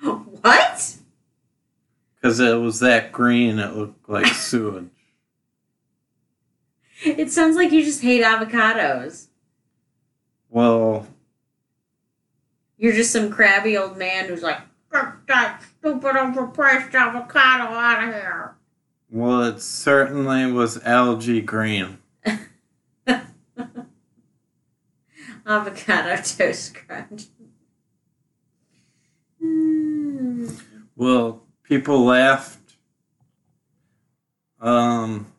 what? 0.00 0.96
Because 2.14 2.40
it 2.40 2.54
was 2.54 2.80
that 2.80 3.12
green, 3.12 3.58
it 3.58 3.76
looked 3.76 4.08
like 4.08 4.26
sewage. 4.34 4.88
It 7.04 7.30
sounds 7.30 7.54
like 7.56 7.70
you 7.70 7.84
just 7.84 8.02
hate 8.02 8.24
avocados. 8.24 9.28
Well, 10.50 11.06
You're 12.76 12.92
just 12.94 13.12
some 13.12 13.30
crabby 13.30 13.76
old 13.76 13.96
man 13.96 14.26
who's 14.26 14.42
like, 14.42 14.58
get 14.92 15.26
that 15.28 15.62
stupid 15.62 16.14
overpriced 16.16 16.94
avocado 16.94 17.64
out 17.72 18.08
of 18.08 18.14
here. 18.14 18.56
well, 19.10 19.42
it 19.44 19.60
certainly 19.60 20.50
was 20.50 20.82
algae 20.84 21.40
green. 21.40 21.98
Avocado 25.46 26.16
toast 26.22 26.74
crunch. 26.74 27.26
Well, 30.96 31.42
people 31.62 32.04
laughed. 32.04 32.58
Um, 34.60 35.32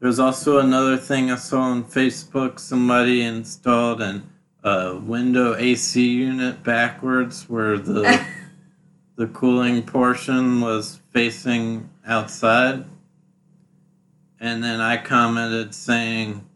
there's 0.00 0.18
also 0.18 0.58
another 0.58 0.96
thing 0.96 1.30
I 1.30 1.36
saw 1.36 1.60
on 1.62 1.84
Facebook. 1.84 2.58
Somebody 2.58 3.22
installed 3.22 4.00
an 4.00 4.28
uh, 4.62 4.98
window 5.02 5.56
AC 5.56 6.06
unit 6.06 6.62
backwards, 6.62 7.48
where 7.48 7.78
the 7.78 8.24
the 9.16 9.26
cooling 9.28 9.82
portion 9.82 10.60
was 10.60 11.00
facing 11.10 11.90
outside. 12.06 12.84
And 14.40 14.62
then 14.62 14.80
I 14.80 14.98
commented 14.98 15.74
saying, 15.74 16.48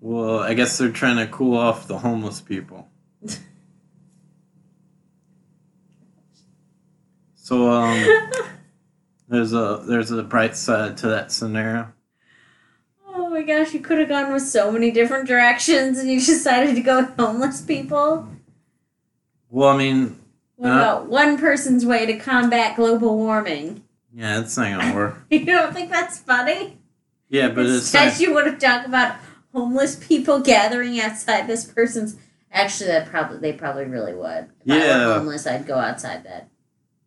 "Well, 0.00 0.40
I 0.40 0.54
guess 0.54 0.76
they're 0.76 0.90
trying 0.90 1.16
to 1.16 1.26
cool 1.26 1.56
off 1.56 1.86
the 1.88 1.98
homeless 1.98 2.40
people." 2.40 2.88
So 7.44 7.68
um, 7.72 8.30
there's 9.28 9.52
a 9.52 9.82
there's 9.86 10.12
a 10.12 10.22
bright 10.22 10.56
side 10.56 10.96
to 10.98 11.08
that 11.08 11.32
scenario. 11.32 11.92
My 13.42 13.58
gosh, 13.58 13.74
you 13.74 13.80
could 13.80 13.98
have 13.98 14.08
gone 14.08 14.32
with 14.32 14.42
so 14.42 14.70
many 14.70 14.90
different 14.90 15.26
directions 15.26 15.98
and 15.98 16.10
you 16.10 16.18
decided 16.24 16.74
to 16.74 16.80
go 16.80 17.00
with 17.02 17.16
homeless 17.16 17.60
people. 17.60 18.28
Well, 19.50 19.68
I 19.70 19.76
mean, 19.76 20.16
What 20.56 20.70
Uh. 20.70 20.74
about 20.74 21.08
one 21.08 21.38
person's 21.38 21.84
way 21.84 22.06
to 22.06 22.16
combat 22.18 22.76
global 22.76 23.16
warming? 23.16 23.82
yeah, 24.14 24.40
it's 24.40 24.56
not 24.56 24.70
gonna 24.78 24.94
work. 24.94 25.16
You 25.30 25.44
don't 25.44 25.72
think 25.74 25.90
that's 25.90 26.18
funny? 26.18 26.78
Yeah, 27.28 27.48
but 27.48 27.64
it's 27.66 27.74
Instead, 27.92 28.08
not, 28.12 28.20
you 28.20 28.34
would 28.34 28.46
have 28.46 28.58
talked 28.58 28.86
about 28.86 29.16
homeless 29.54 29.96
people 29.96 30.38
gathering 30.40 31.00
outside 31.00 31.46
this 31.46 31.64
person's. 31.64 32.16
Actually, 32.52 32.88
that 32.88 33.06
probably 33.08 33.38
they 33.38 33.52
probably 33.54 33.86
really 33.86 34.14
would. 34.14 34.48
If 34.66 34.70
I 34.72 34.76
Yeah. 34.76 35.06
were 35.08 35.14
homeless, 35.14 35.46
I'd 35.46 35.66
go 35.66 35.76
outside 35.78 36.24
that. 36.24 36.48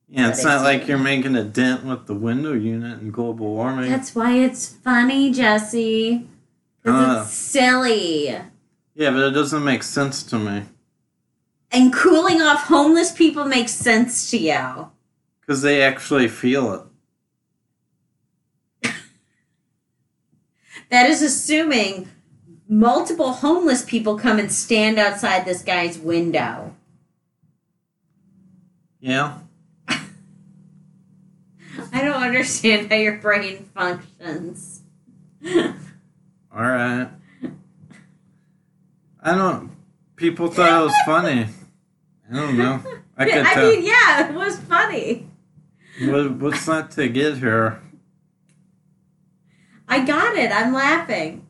Yeah, 0.09 0.29
it's 0.29 0.43
not 0.43 0.61
like 0.63 0.87
you're 0.87 0.97
making 0.97 1.35
a 1.35 1.43
dent 1.43 1.83
with 1.85 2.05
the 2.07 2.13
window 2.15 2.53
unit 2.53 2.99
and 3.01 3.11
global 3.13 3.47
warming. 3.55 3.89
That's 3.89 4.13
why 4.15 4.33
it's 4.37 4.67
funny, 4.69 5.31
Jesse. 5.31 6.27
Because 6.81 7.07
Ah. 7.07 7.21
it's 7.23 7.31
silly. 7.33 8.27
Yeah, 8.95 9.11
but 9.11 9.21
it 9.27 9.31
doesn't 9.31 9.63
make 9.63 9.83
sense 9.83 10.23
to 10.23 10.37
me 10.39 10.63
And 11.71 11.91
cooling 11.91 12.41
off 12.41 12.63
homeless 12.67 13.11
people 13.11 13.43
makes 13.45 13.71
sense 13.73 14.29
to 14.31 14.37
you. 14.37 14.89
because 15.41 15.61
they 15.61 15.81
actually 15.81 16.27
feel 16.27 16.73
it. 16.73 16.81
That 20.91 21.09
is 21.09 21.21
assuming 21.21 22.09
multiple 22.69 23.33
homeless 23.33 23.83
people 23.83 24.17
come 24.17 24.37
and 24.39 24.51
stand 24.51 24.97
outside 24.99 25.45
this 25.45 25.61
guy's 25.63 25.97
window. 25.97 26.75
Yeah, 28.99 29.39
I 31.93 32.01
don't 32.01 32.21
understand 32.21 32.91
how 32.91 32.97
your 32.97 33.17
brain 33.17 33.69
functions. 33.73 34.81
all 35.45 35.73
right. 36.53 37.09
I 39.21 39.35
don't. 39.35 39.71
People 40.15 40.49
thought 40.49 40.81
it 40.81 40.85
was 40.85 40.95
funny. 41.05 41.47
I 42.31 42.35
don't 42.35 42.57
know. 42.57 42.81
I 43.17 43.25
could 43.29 43.45
I 43.45 43.53
tell. 43.53 43.71
mean, 43.71 43.85
yeah, 43.85 44.29
it 44.29 44.35
was 44.35 44.57
funny. 44.59 45.27
What, 46.01 46.31
what's 46.33 46.67
not 46.67 46.91
to 46.91 47.07
get 47.07 47.37
here? 47.37 47.81
I 49.87 50.03
got 50.05 50.35
it. 50.35 50.51
I'm 50.51 50.73
laughing. 50.73 51.45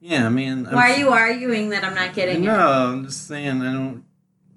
Yeah, 0.00 0.26
I 0.26 0.28
mean. 0.28 0.66
I'm 0.66 0.74
Why 0.74 0.92
are 0.92 0.96
you 0.98 1.10
arguing 1.10 1.70
that 1.70 1.84
I'm 1.84 1.94
not 1.94 2.14
getting 2.14 2.44
no, 2.44 2.54
it? 2.54 2.56
No, 2.56 2.68
I'm 2.92 3.04
just 3.06 3.26
saying 3.26 3.62
I 3.62 3.72
don't. 3.72 4.04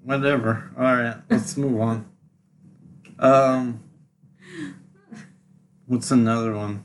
Whatever. 0.03 0.71
All 0.77 0.83
right, 0.83 1.17
let's 1.29 1.57
move 1.57 1.79
on. 1.81 2.05
Um, 3.19 3.81
what's 5.87 6.11
another 6.11 6.53
one? 6.55 6.83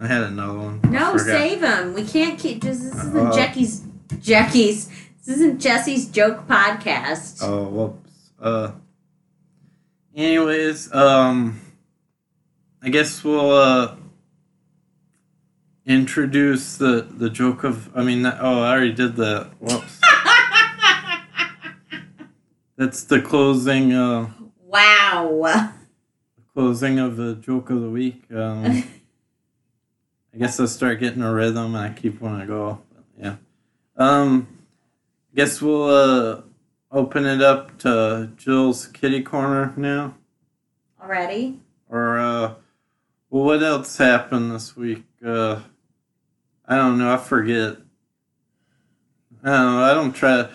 I 0.00 0.06
had 0.06 0.22
another 0.24 0.58
one. 0.58 0.80
No, 0.84 1.16
save 1.16 1.62
him. 1.62 1.94
We 1.94 2.04
can't 2.04 2.38
keep. 2.38 2.62
This, 2.62 2.78
this 2.80 2.94
isn't 2.94 3.16
Uh, 3.26 3.34
Jackie's. 3.34 3.82
Jackie's. 4.20 4.88
This 5.24 5.36
isn't 5.36 5.60
Jesse's 5.60 6.06
joke 6.08 6.46
podcast. 6.46 7.38
Oh 7.42 7.64
whoops. 7.68 8.30
Uh. 8.40 8.72
Anyways, 10.14 10.92
um, 10.94 11.60
I 12.82 12.88
guess 12.90 13.22
we'll 13.24 13.50
uh 13.50 13.96
introduce 15.84 16.76
the 16.76 17.06
the 17.10 17.28
joke 17.30 17.64
of. 17.64 17.90
I 17.96 18.02
mean, 18.04 18.22
that, 18.22 18.38
oh, 18.40 18.60
I 18.62 18.70
already 18.70 18.92
did 18.92 19.16
that. 19.16 19.50
Whoops. 19.58 20.00
That's 22.76 23.02
the 23.04 23.20
closing. 23.20 23.92
Uh, 23.92 24.30
wow. 24.64 25.72
Closing 26.58 26.98
of 26.98 27.16
the 27.16 27.36
joke 27.36 27.70
of 27.70 27.80
the 27.80 27.88
week. 27.88 28.24
Um, 28.34 28.64
I 30.34 30.38
guess 30.38 30.58
I 30.58 30.64
start 30.64 30.98
getting 30.98 31.22
a 31.22 31.32
rhythm 31.32 31.76
and 31.76 31.76
I 31.76 31.96
keep 31.96 32.20
wanting 32.20 32.40
to 32.40 32.46
go. 32.46 32.80
But 32.92 33.04
yeah. 33.16 33.36
Um, 33.96 34.48
guess 35.36 35.62
we'll 35.62 35.84
uh, 35.88 36.40
open 36.90 37.26
it 37.26 37.42
up 37.42 37.78
to 37.78 38.30
Jill's 38.36 38.88
kitty 38.88 39.22
corner 39.22 39.72
now. 39.76 40.16
Already? 41.00 41.60
Or 41.88 42.18
uh, 42.18 42.54
well, 43.30 43.44
what 43.44 43.62
else 43.62 43.96
happened 43.96 44.50
this 44.50 44.76
week? 44.76 45.04
Uh, 45.24 45.60
I 46.66 46.74
don't 46.74 46.98
know. 46.98 47.14
I 47.14 47.18
forget. 47.18 47.76
I 49.44 49.50
don't 49.50 49.76
know. 49.76 49.84
I 49.84 49.94
don't 49.94 50.12
try. 50.12 50.48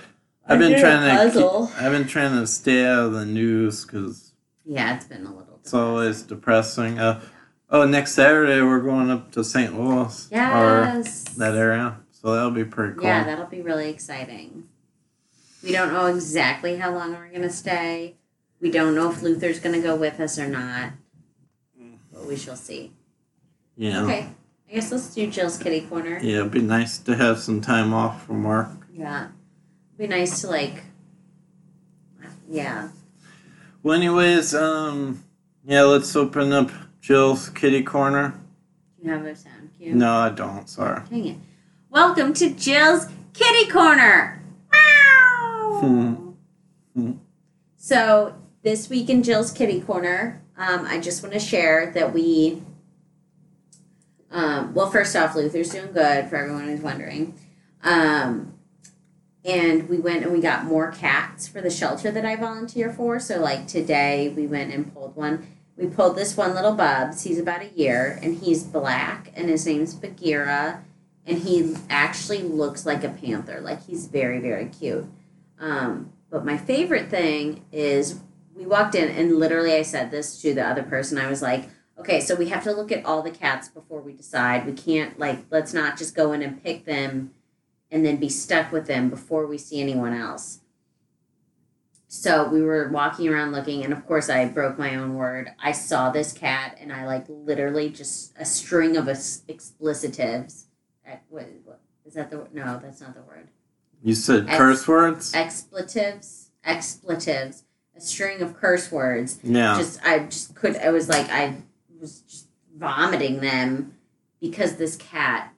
I've 0.46 0.60
been 0.60 0.74
I 0.74 0.76
did 0.76 0.78
a 0.80 0.82
trying 0.82 1.10
to. 1.10 1.16
puzzle. 1.16 1.68
Keep, 1.68 1.82
I've 1.82 1.92
been 1.94 2.08
trying 2.08 2.38
to 2.42 2.46
stay 2.46 2.86
out 2.86 3.06
of 3.06 3.14
the 3.14 3.26
news 3.26 3.86
because 3.86 4.34
Yeah, 4.66 4.98
it's 4.98 5.06
been 5.06 5.26
a 5.26 5.34
little. 5.34 5.53
It's 5.64 5.74
always 5.74 6.24
depressing. 6.24 7.00
Uh, 7.00 7.22
oh, 7.70 7.86
next 7.86 8.16
Saturday 8.16 8.62
we're 8.62 8.82
going 8.82 9.10
up 9.10 9.32
to 9.32 9.46
St. 9.46 9.80
Louis 9.80 10.28
or 10.30 11.02
that 11.38 11.56
area. 11.56 12.00
So 12.12 12.36
that'll 12.36 12.52
be 12.52 12.66
pretty 12.66 12.96
cool. 12.96 13.06
Yeah, 13.06 13.24
that'll 13.24 13.46
be 13.46 13.62
really 13.62 13.90
exciting. 13.90 14.68
We 15.64 15.72
don't 15.72 15.94
know 15.94 16.08
exactly 16.08 16.76
how 16.76 16.94
long 16.94 17.14
we're 17.14 17.30
gonna 17.32 17.50
stay. 17.50 18.18
We 18.60 18.72
don't 18.72 18.94
know 18.94 19.10
if 19.10 19.22
Luther's 19.22 19.62
gonna 19.62 19.80
go 19.82 19.96
with 19.96 20.20
us 20.20 20.38
or 20.38 20.48
not. 20.50 20.92
But 22.12 22.26
we 22.26 22.36
shall 22.36 22.58
see. 22.58 22.92
yeah. 23.78 24.04
Okay. 24.04 24.28
I 24.70 24.74
guess 24.76 24.92
let's 24.92 25.14
do 25.16 25.30
Jill's 25.30 25.58
kitty 25.58 25.82
corner. 25.82 26.20
Yeah, 26.22 26.40
it'd 26.40 26.52
be 26.52 26.62
nice 26.62 26.98
to 26.98 27.16
have 27.16 27.40
some 27.40 27.62
time 27.62 27.94
off 27.94 28.26
from 28.26 28.44
work. 28.44 28.70
Yeah. 28.94 29.28
It'd 29.98 29.98
Be 29.98 30.08
nice 30.08 30.42
to 30.42 30.48
like 30.48 30.84
yeah. 32.50 32.90
Well, 33.82 33.96
anyways, 33.96 34.54
um, 34.54 35.23
yeah, 35.66 35.84
let's 35.84 36.16
open 36.16 36.52
up 36.52 36.72
Jill's 37.02 37.50
kitty 37.50 37.84
corner. 37.84 38.40
You 39.02 39.12
have 39.12 39.26
a 39.26 39.36
sound 39.36 39.70
cue. 39.78 39.94
No, 39.94 40.14
I 40.14 40.30
don't. 40.30 40.70
Sorry. 40.70 41.02
Dang 41.10 41.26
it. 41.26 41.38
Welcome 41.90 42.34
to 42.36 42.50
Jill's 42.50 43.08
Kitty 43.34 43.70
Corner. 43.70 44.42
Meow. 44.72 46.34
Hmm. 46.96 47.12
so 47.78 48.36
this 48.64 48.90
week 48.90 49.10
in 49.10 49.24
Jill's 49.24 49.52
Kitty 49.52 49.82
Corner, 49.82 50.42
um, 50.58 50.86
I 50.86 51.00
just 51.00 51.22
want 51.22 51.34
to 51.34 51.40
share 51.40 51.92
that 51.92 52.14
we. 52.14 52.62
Um, 54.32 54.74
well, 54.74 54.90
first 54.90 55.16
off, 55.16 55.36
Luther's 55.36 55.70
doing 55.70 55.92
good 55.92 56.30
for 56.30 56.38
everyone 56.38 56.68
who's 56.68 56.82
wondering. 56.82 57.38
Um, 57.84 58.53
and 59.46 59.90
we 59.90 59.98
went 59.98 60.24
and 60.24 60.32
we 60.32 60.40
got 60.40 60.66
more 60.66 60.92
cats 60.92 61.48
for 61.48 61.62
the 61.62 61.70
shelter 61.70 62.12
that 62.12 62.26
I 62.26 62.36
volunteer 62.36 62.92
for. 62.92 63.20
So, 63.20 63.40
like 63.40 63.68
today, 63.68 64.34
we 64.36 64.48
went 64.48 64.74
and 64.74 64.94
pulled 64.94 65.16
one. 65.16 65.48
We 65.76 65.88
pulled 65.88 66.16
this 66.16 66.38
one 66.38 66.54
little 66.54 66.74
Bubs. 66.74 67.24
He's 67.24 67.40
about 67.40 67.62
a 67.62 67.70
year, 67.70 68.20
and 68.22 68.38
he's 68.38 68.64
black, 68.64 69.32
and 69.36 69.50
his 69.50 69.66
name's 69.66 69.96
Bagheera, 69.96 70.84
and 71.26 71.40
he 71.40 71.76
actually 71.90 72.44
looks 72.44 72.86
like 72.86 73.04
a 73.04 73.10
panther. 73.10 73.60
Like 73.60 73.86
he's 73.86 74.08
very, 74.08 74.40
very 74.40 74.68
cute. 74.68 75.06
Um, 75.60 76.14
but 76.30 76.46
my 76.46 76.58
favorite 76.58 77.10
thing 77.10 77.66
is 77.72 78.20
we 78.56 78.66
walked 78.66 78.96
in, 78.96 79.10
and 79.10 79.40
literally, 79.40 79.74
I 79.74 79.82
said 79.82 80.12
this 80.12 80.42
to 80.42 80.54
the 80.54 80.66
other 80.66 80.84
person. 80.84 81.18
I 81.18 81.28
was 81.28 81.42
like, 81.42 81.70
"Okay, 81.98 82.22
so 82.22 82.36
we 82.36 82.50
have 82.50 82.64
to 82.64 82.72
look 82.72 82.92
at 82.92 83.06
all 83.06 83.22
the 83.22 83.32
cats 83.32 83.68
before 83.68 84.00
we 84.00 84.14
decide. 84.14 84.66
We 84.66 84.74
can't 84.74 85.20
like 85.20 85.40
let's 85.50 85.74
not 85.74 85.98
just 85.98 86.16
go 86.16 86.32
in 86.32 86.42
and 86.42 86.64
pick 86.64 86.86
them." 86.86 87.34
And 87.94 88.04
then 88.04 88.18
be 88.18 88.28
stuck 88.28 88.72
with 88.72 88.88
them 88.88 89.10
before 89.10 89.46
we 89.46 89.58
see 89.58 89.80
anyone 89.80 90.14
else. 90.14 90.60
So 92.08 92.48
we 92.48 92.62
were 92.62 92.90
walking 92.90 93.30
around 93.30 93.52
looking, 93.52 93.84
and 93.84 93.94
of 93.94 94.06
course, 94.08 94.30
I 94.30 94.46
broke 94.46 94.80
my 94.80 94.96
own 94.96 95.14
word. 95.14 95.52
I 95.62 95.72
saw 95.72 96.10
this 96.10 96.34
cat, 96.34 96.76
and 96.82 96.92
I 96.92 97.06
like 97.06 97.26
literally 97.28 97.90
just 97.90 98.34
a 98.38 98.46
string 98.46 98.98
of 98.98 99.08
ex- 99.08 99.44
explicitives. 99.48 100.66
What, 101.30 101.50
what 101.64 101.82
is 102.06 102.16
that 102.16 102.30
the 102.32 102.48
no? 102.52 102.80
That's 102.82 103.00
not 103.02 103.14
the 103.14 103.22
word. 103.22 103.50
You 104.02 104.16
said 104.16 104.48
Ex- 104.48 104.58
curse 104.58 104.88
words? 104.88 105.34
Expletives, 105.34 106.50
expletives, 106.64 107.64
a 107.96 108.02
string 108.02 108.42
of 108.42 108.58
curse 108.58 108.92
words. 108.92 109.40
Yeah. 109.44 109.78
Just 109.78 110.04
I 110.04 110.20
just 110.20 110.56
could. 110.56 110.76
I 110.78 110.90
was 110.90 111.10
like 111.10 111.30
I 111.30 111.58
was 112.02 112.22
just 112.22 112.48
vomiting 112.76 113.40
them 113.40 113.96
because 114.42 114.76
this 114.76 114.96
cat 114.98 115.53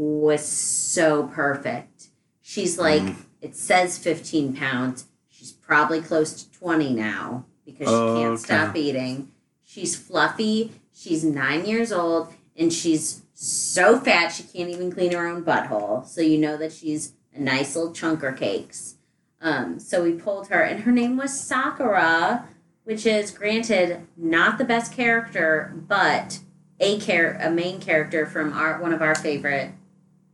was 0.00 0.44
so 0.46 1.24
perfect. 1.28 2.08
She's 2.42 2.78
like 2.78 3.02
Mm. 3.02 3.16
it 3.40 3.56
says 3.56 3.96
15 3.98 4.54
pounds. 4.54 5.06
She's 5.28 5.52
probably 5.52 6.00
close 6.00 6.42
to 6.42 6.50
20 6.58 6.92
now 6.92 7.46
because 7.64 7.88
she 7.88 7.94
Oh, 7.94 8.14
can't 8.16 8.32
okay. 8.34 8.42
stop 8.42 8.76
eating. 8.76 9.28
She's 9.64 9.96
fluffy. 9.96 10.72
She's 10.92 11.24
nine 11.24 11.64
years 11.64 11.92
old 11.92 12.28
and 12.56 12.72
she's 12.72 13.22
so 13.34 13.98
fat 13.98 14.28
she 14.28 14.42
can't 14.42 14.70
even 14.70 14.92
clean 14.92 15.12
her 15.12 15.26
own 15.26 15.44
butthole. 15.44 16.06
So 16.06 16.20
you 16.20 16.38
know 16.38 16.56
that 16.58 16.72
she's 16.72 17.12
a 17.34 17.40
nice 17.40 17.74
little 17.74 17.92
chunker 17.92 18.36
cakes. 18.36 18.94
Um, 19.40 19.78
so 19.78 20.02
we 20.02 20.12
pulled 20.12 20.48
her, 20.48 20.62
and 20.62 20.80
her 20.84 20.90
name 20.92 21.18
was 21.18 21.38
Sakura, 21.38 22.48
which 22.84 23.04
is 23.04 23.30
granted 23.30 24.00
not 24.16 24.56
the 24.56 24.64
best 24.64 24.92
character, 24.94 25.74
but 25.86 26.38
a 26.80 26.98
char- 26.98 27.36
a 27.40 27.50
main 27.50 27.78
character 27.78 28.24
from 28.24 28.54
our 28.54 28.80
one 28.80 28.94
of 28.94 29.02
our 29.02 29.14
favorite 29.14 29.72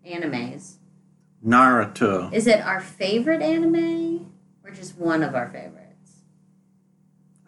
animes. 0.06 0.74
Naruto. 1.44 2.32
Is 2.32 2.46
it 2.46 2.60
our 2.60 2.80
favorite 2.80 3.42
anime 3.42 4.32
or 4.64 4.70
just 4.70 4.96
one 4.98 5.22
of 5.22 5.34
our 5.34 5.48
favorites? 5.48 6.22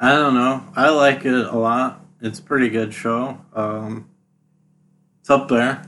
I 0.00 0.12
don't 0.12 0.34
know. 0.34 0.64
I 0.74 0.90
like 0.90 1.24
it 1.24 1.32
a 1.32 1.56
lot. 1.56 2.04
It's 2.20 2.38
a 2.38 2.42
pretty 2.42 2.68
good 2.68 2.92
show. 2.92 3.38
Um, 3.52 4.08
it's 5.20 5.30
up 5.30 5.48
there. 5.48 5.84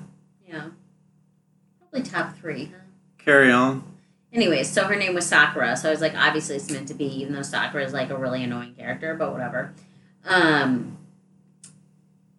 Yeah, 0.46 0.68
probably 1.80 2.08
top 2.08 2.36
three. 2.38 2.66
Huh? 2.66 2.80
Carry 3.18 3.50
on. 3.50 3.82
Anyways, 4.32 4.70
so 4.70 4.84
her 4.84 4.96
name 4.96 5.14
was 5.14 5.26
Sakura, 5.26 5.76
so 5.76 5.88
I 5.88 5.92
was 5.92 6.00
like, 6.00 6.14
obviously 6.14 6.56
it's 6.56 6.70
meant 6.70 6.88
to 6.88 6.94
be, 6.94 7.06
even 7.06 7.32
though 7.32 7.42
Sakura 7.42 7.84
is 7.84 7.92
like 7.92 8.10
a 8.10 8.16
really 8.16 8.44
annoying 8.44 8.74
character, 8.74 9.14
but 9.14 9.32
whatever. 9.32 9.72
Um, 10.24 10.98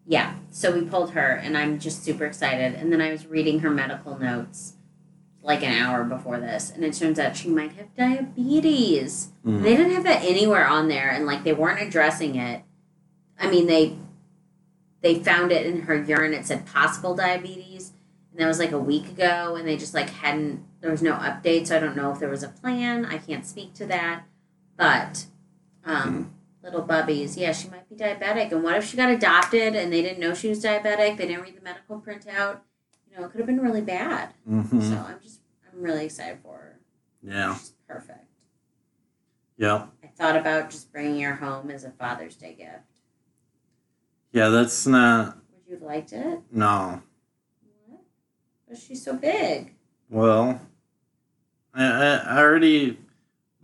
yeah, 0.05 0.35
so 0.49 0.71
we 0.71 0.81
pulled 0.81 1.11
her, 1.11 1.31
and 1.31 1.57
I'm 1.57 1.79
just 1.79 2.03
super 2.03 2.25
excited. 2.25 2.75
And 2.75 2.91
then 2.91 3.01
I 3.01 3.11
was 3.11 3.25
reading 3.25 3.59
her 3.59 3.69
medical 3.69 4.17
notes 4.17 4.73
like 5.41 5.63
an 5.63 5.71
hour 5.71 6.03
before 6.03 6.39
this, 6.39 6.71
and 6.71 6.83
it 6.83 6.93
turns 6.93 7.17
out 7.17 7.37
she 7.37 7.47
might 7.47 7.71
have 7.73 7.95
diabetes. 7.95 9.29
Mm. 9.45 9.63
They 9.63 9.77
didn't 9.77 9.93
have 9.93 10.03
that 10.03 10.23
anywhere 10.23 10.67
on 10.67 10.89
there, 10.89 11.09
and 11.09 11.25
like 11.25 11.43
they 11.43 11.53
weren't 11.53 11.81
addressing 11.81 12.35
it. 12.35 12.63
I 13.39 13.49
mean, 13.49 13.67
they 13.67 13.95
they 15.01 15.19
found 15.19 15.51
it 15.51 15.65
in 15.65 15.83
her 15.83 15.95
urine. 16.03 16.33
It 16.33 16.45
said 16.45 16.65
possible 16.65 17.15
diabetes, 17.15 17.93
and 18.31 18.41
that 18.41 18.47
was 18.47 18.59
like 18.59 18.71
a 18.71 18.79
week 18.79 19.07
ago, 19.07 19.55
and 19.55 19.67
they 19.67 19.77
just 19.77 19.93
like 19.93 20.09
hadn't. 20.09 20.63
There 20.81 20.91
was 20.91 21.01
no 21.01 21.13
update, 21.13 21.67
so 21.67 21.77
I 21.77 21.79
don't 21.79 21.95
know 21.95 22.11
if 22.11 22.19
there 22.19 22.29
was 22.29 22.43
a 22.43 22.49
plan. 22.49 23.05
I 23.05 23.17
can't 23.17 23.45
speak 23.45 23.73
to 23.75 23.85
that, 23.85 24.23
but 24.75 25.25
um, 25.85 26.33
little 26.67 26.85
bubbies, 26.87 27.37
yeah, 27.37 27.53
she 27.53 27.69
might 27.69 27.89
be 27.89 27.95
diabetic. 27.95 28.51
And 28.51 28.63
what 28.63 28.75
if 28.75 28.85
she 28.85 28.97
got 28.97 29.09
adopted 29.09 29.75
and 29.75 29.91
they 29.91 30.01
didn't 30.01 30.19
know 30.19 30.33
she 30.33 30.49
was 30.49 30.63
diabetic? 30.63 31.17
They 31.17 31.27
didn't 31.27 31.41
read 31.41 31.55
the 31.57 31.61
medical 31.61 32.01
printout. 32.01 32.59
You 33.09 33.17
know, 33.17 33.25
it 33.25 33.31
could 33.31 33.39
have 33.39 33.47
been 33.47 33.61
really 33.61 33.81
bad. 33.81 34.33
hmm 34.45 34.79
So 34.81 34.95
I'm 34.97 35.19
just, 35.21 35.39
I'm 35.71 35.81
really 35.81 36.05
excited 36.05 36.39
for 36.43 36.53
her. 36.55 36.79
Yeah. 37.23 37.55
She's 37.55 37.73
perfect. 37.87 38.25
Yeah. 39.57 39.87
I 40.03 40.07
thought 40.07 40.35
about 40.35 40.69
just 40.69 40.91
bringing 40.91 41.21
her 41.21 41.35
home 41.35 41.71
as 41.71 41.83
a 41.83 41.91
Father's 41.91 42.35
Day 42.35 42.53
gift. 42.53 43.01
Yeah, 44.31 44.49
that's 44.49 44.85
not. 44.85 45.37
Would 45.51 45.61
you 45.67 45.73
have 45.75 45.83
liked 45.83 46.13
it? 46.13 46.41
No. 46.51 47.01
What? 47.87 48.01
But 48.67 48.77
she's 48.77 49.03
so 49.03 49.13
big. 49.13 49.73
Well, 50.09 50.59
I, 51.73 51.85
I, 51.85 52.15
I 52.17 52.37
already. 52.39 52.99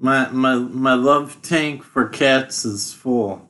My, 0.03 0.29
my 0.31 0.55
my 0.55 0.95
love 0.95 1.41
tank 1.41 1.81
for 1.81 2.09
cats 2.09 2.65
is 2.65 2.93
full. 2.93 3.49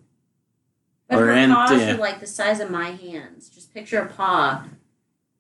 But 1.10 1.18
Or 1.18 1.34
her 1.34 1.48
paws 1.48 1.72
are 1.72 1.98
like 1.98 2.20
the 2.20 2.28
size 2.28 2.60
of 2.60 2.70
my 2.70 2.92
hands. 2.92 3.50
Just 3.50 3.74
picture 3.74 4.00
a 4.00 4.06
paw 4.06 4.66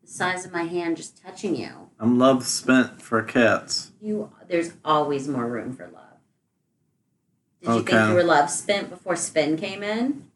the 0.01 0.07
size 0.07 0.43
of 0.43 0.51
my 0.51 0.63
hand 0.63 0.97
just 0.97 1.21
touching 1.21 1.55
you. 1.55 1.91
I'm 1.99 2.17
love 2.17 2.47
spent 2.47 2.99
for 2.99 3.21
cats. 3.21 3.91
You 4.01 4.31
there's 4.47 4.73
always 4.83 5.27
more 5.27 5.47
room 5.47 5.75
for 5.75 5.83
love. 5.83 6.17
Did 7.61 7.75
you 7.75 7.83
think 7.83 8.09
you 8.09 8.15
were 8.15 8.23
love 8.23 8.49
spent 8.49 8.89
before 8.89 9.15
spin 9.15 9.55
came 9.55 9.83
in? 9.83 10.31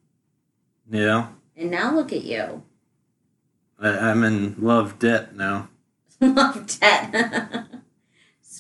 Yeah. 0.88 1.30
And 1.56 1.72
now 1.72 1.96
look 1.96 2.14
at 2.14 2.24
you. 2.24 2.62
I, 3.80 3.98
I'm 3.98 4.24
in 4.24 4.56
love 4.60 5.00
debt 5.00 5.36
now. 5.36 5.70
love 6.22 6.68
debt. 6.80 7.66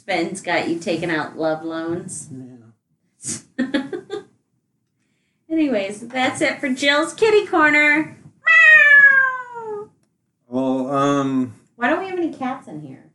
Spin's 0.07 0.39
got 0.39 0.69
you 0.69 0.79
taking 0.79 1.11
out 1.11 1.37
love 1.37 1.65
loans. 1.65 2.29
Yeah. 2.31 3.65
Anyways, 5.51 6.07
that's 6.07 6.39
it 6.39 6.61
for 6.61 6.69
Jill's 6.69 7.13
Kitty 7.13 7.45
Corner. 7.45 8.17
Meow. 8.45 9.89
Well, 10.47 10.95
um, 10.95 11.55
Why 11.75 11.89
don't 11.89 11.99
we 11.99 12.09
have 12.09 12.17
any 12.17 12.31
cats 12.31 12.69
in 12.69 12.79
here? 12.79 13.11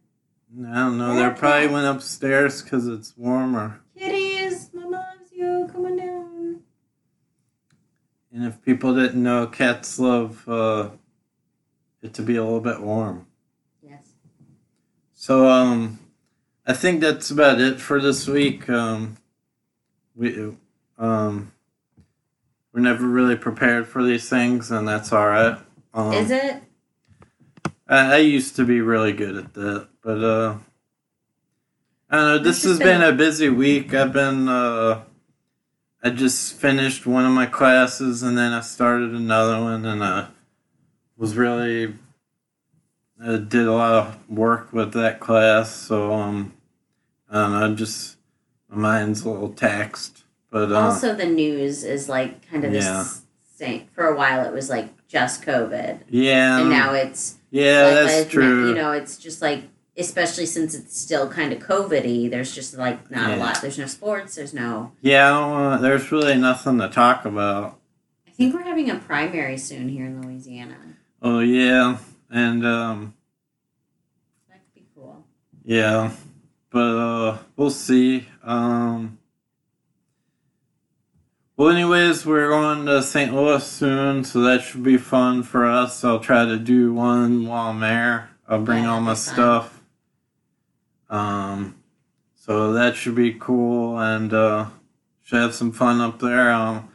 I 0.69 0.75
don't 0.75 0.99
know. 0.99 1.17
They 1.17 1.35
probably 1.35 1.69
went 1.69 1.87
upstairs 1.87 2.61
because 2.61 2.87
it's 2.87 3.17
warmer. 3.17 3.81
Kitties, 3.97 4.69
Mama 4.75 4.91
loves 5.19 5.33
you. 5.33 5.71
Come 5.73 5.87
on 5.87 5.97
down. 5.97 6.61
And 8.35 8.45
if 8.45 8.61
people 8.61 8.95
didn't 8.95 9.23
know, 9.23 9.47
cats 9.47 9.99
love 9.99 10.47
uh, 10.47 10.91
it 12.03 12.13
to 12.13 12.23
be 12.23 12.37
a 12.37 12.45
little 12.45 12.61
bit 12.61 12.83
warm. 12.83 13.29
Yes. 13.83 14.13
So, 15.15 15.49
um, 15.49 15.99
I 16.67 16.73
think 16.73 17.01
that's 17.01 17.31
about 17.31 17.61
it 17.61 17.81
for 17.81 18.01
this 18.01 18.29
week. 18.29 18.69
Um, 18.71 19.17
we, 20.15 20.53
um, 20.99 21.53
we're 22.73 22.81
never 22.81 23.07
really 23.07 23.37
prepared 23.37 23.87
for 23.89 24.03
these 24.03 24.29
things, 24.29 24.71
and 24.71 24.87
that's 24.87 25.13
all 25.13 25.27
right. 25.27 25.59
Um, 25.93 26.13
Is 26.13 26.31
it? 26.31 26.63
I, 27.89 28.15
I 28.15 28.17
used 28.19 28.57
to 28.57 28.65
be 28.65 28.81
really 28.81 29.13
good 29.13 29.37
at 29.37 29.55
that, 29.55 29.89
but 30.03 30.23
uh, 30.25 30.57
I 32.11 32.17
don't 32.17 32.27
know. 32.27 32.39
This 32.39 32.63
has 32.65 32.79
been- 32.79 33.01
been 33.01 33.15
a 33.15 33.17
busy 33.17 33.49
week. 33.49 33.93
I've 33.93 34.13
been 34.13 34.49
uh, 34.49 35.03
I 36.03 36.11
just 36.11 36.55
finished 36.55 37.07
one 37.07 37.25
of 37.27 37.33
my 37.33 37.47
classes, 37.47 38.23
and 38.23 38.39
then 38.39 38.53
I 38.53 38.61
started 38.61 39.11
another 39.13 39.61
one, 39.61 39.85
and 39.85 40.03
I 40.03 40.29
was 41.17 41.37
really 41.37 41.95
I 43.25 43.37
did 43.37 43.67
a 43.67 43.73
lot 43.73 43.95
of 43.95 44.31
work 44.31 44.73
with 44.73 44.93
that 44.95 45.21
class, 45.21 45.75
so 45.75 46.13
um, 46.13 46.53
I 47.31 47.69
just 47.69 48.17
my 48.69 48.77
mind's 48.77 49.23
a 49.23 49.31
little 49.31 49.51
taxed. 49.53 50.25
But 50.51 50.73
uh, 50.73 50.77
also, 50.79 51.15
the 51.15 51.27
news 51.27 51.85
is 51.85 52.09
like 52.09 52.49
kind 52.51 52.65
of 52.65 52.73
the 52.73 52.79
Yeah. 52.79 53.01
s- 53.01 53.23
same. 53.57 53.87
For 53.95 54.07
a 54.07 54.17
while, 54.17 54.45
it 54.45 54.53
was 54.53 54.69
like 54.69 55.07
just 55.09 55.43
COVID, 55.43 56.01
yeah, 56.09 56.59
and 56.61 56.71
now 56.71 56.93
it's 56.95 57.37
yeah, 57.51 57.85
like, 57.85 57.95
that's 57.95 58.19
like, 58.21 58.29
true. 58.31 58.69
You 58.71 58.75
know, 58.75 58.93
it's 58.93 59.17
just 59.19 59.41
like, 59.41 59.63
especially 59.97 60.47
since 60.47 60.75
it's 60.75 60.99
still 61.01 61.29
kind 61.29 61.53
of 61.53 61.61
COVID-y. 61.61 62.29
There's 62.29 62.55
just 62.55 62.77
like 62.77 63.11
not 63.11 63.31
a 63.31 63.37
lot. 63.37 63.61
There's 63.63 63.79
no 63.79 63.87
sports. 63.87 64.35
There's 64.35 64.53
no. 64.55 64.93
yeah, 65.01 65.27
I 65.29 65.31
don't 65.41 65.51
wanna, 65.53 65.83
there's 65.83 66.11
really 66.11 66.37
nothing 66.37 66.79
to 66.81 66.89
talk 66.89 67.25
about. 67.25 67.79
I 68.27 68.31
think 68.31 68.55
we're 68.55 68.63
having 68.63 68.91
a 68.91 68.97
primary 68.97 69.59
soon 69.59 69.89
here 69.91 70.07
in 70.07 70.21
Louisiana. 70.23 70.77
Oh 71.23 71.39
yeah, 71.41 71.99
and 72.33 72.67
um, 72.67 73.15
That 74.49 74.61
could 74.65 74.75
be 74.75 74.87
cool. 74.95 75.25
yeah, 75.65 76.13
but 76.71 76.79
uh, 76.97 77.39
we'll 77.57 77.71
see. 77.71 78.27
Um, 78.43 79.19
well, 81.57 81.69
anyways, 81.69 82.25
we're 82.27 82.49
going 82.49 82.87
to 82.87 83.03
St. 83.03 83.33
Louis 83.35 83.65
soon, 83.65 84.25
so 84.25 84.41
that 84.41 84.63
should 84.63 84.83
be 84.83 84.97
fun 84.97 85.43
for 85.43 85.67
us. 85.67 86.03
I'll 86.03 86.19
try 86.19 86.45
to 86.47 86.57
do 86.59 86.93
one 86.95 87.47
while 87.47 87.69
I'm 87.71 87.81
there. 87.81 88.31
I'll 88.49 88.63
bring 88.63 88.85
Yeah, 88.85 88.91
all 88.95 89.01
my 89.01 89.15
stuff. 89.15 89.81
Um, 91.11 91.77
so 92.35 92.73
that 92.73 92.97
should 92.97 93.15
be 93.15 93.35
cool, 93.35 93.99
and 93.99 94.33
uh, 94.33 94.67
should 95.23 95.41
have 95.43 95.55
some 95.55 95.73
fun 95.73 96.01
up 96.01 96.19
there. 96.21 96.51
Um, 96.51 96.89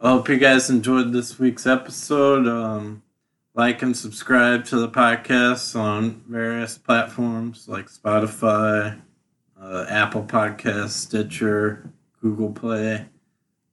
I 0.00 0.10
hope 0.10 0.28
you 0.28 0.36
guys 0.36 0.68
enjoyed 0.68 1.12
this 1.12 1.38
week's 1.38 1.66
episode. 1.66 2.46
Um, 2.46 3.02
like 3.56 3.80
and 3.80 3.96
subscribe 3.96 4.66
to 4.66 4.76
the 4.76 4.88
podcast 4.88 5.74
on 5.74 6.22
various 6.28 6.76
platforms 6.76 7.66
like 7.66 7.86
Spotify, 7.86 9.00
uh, 9.58 9.86
Apple 9.88 10.24
Podcasts, 10.24 10.90
Stitcher, 10.90 11.90
Google 12.20 12.52
Play. 12.52 13.06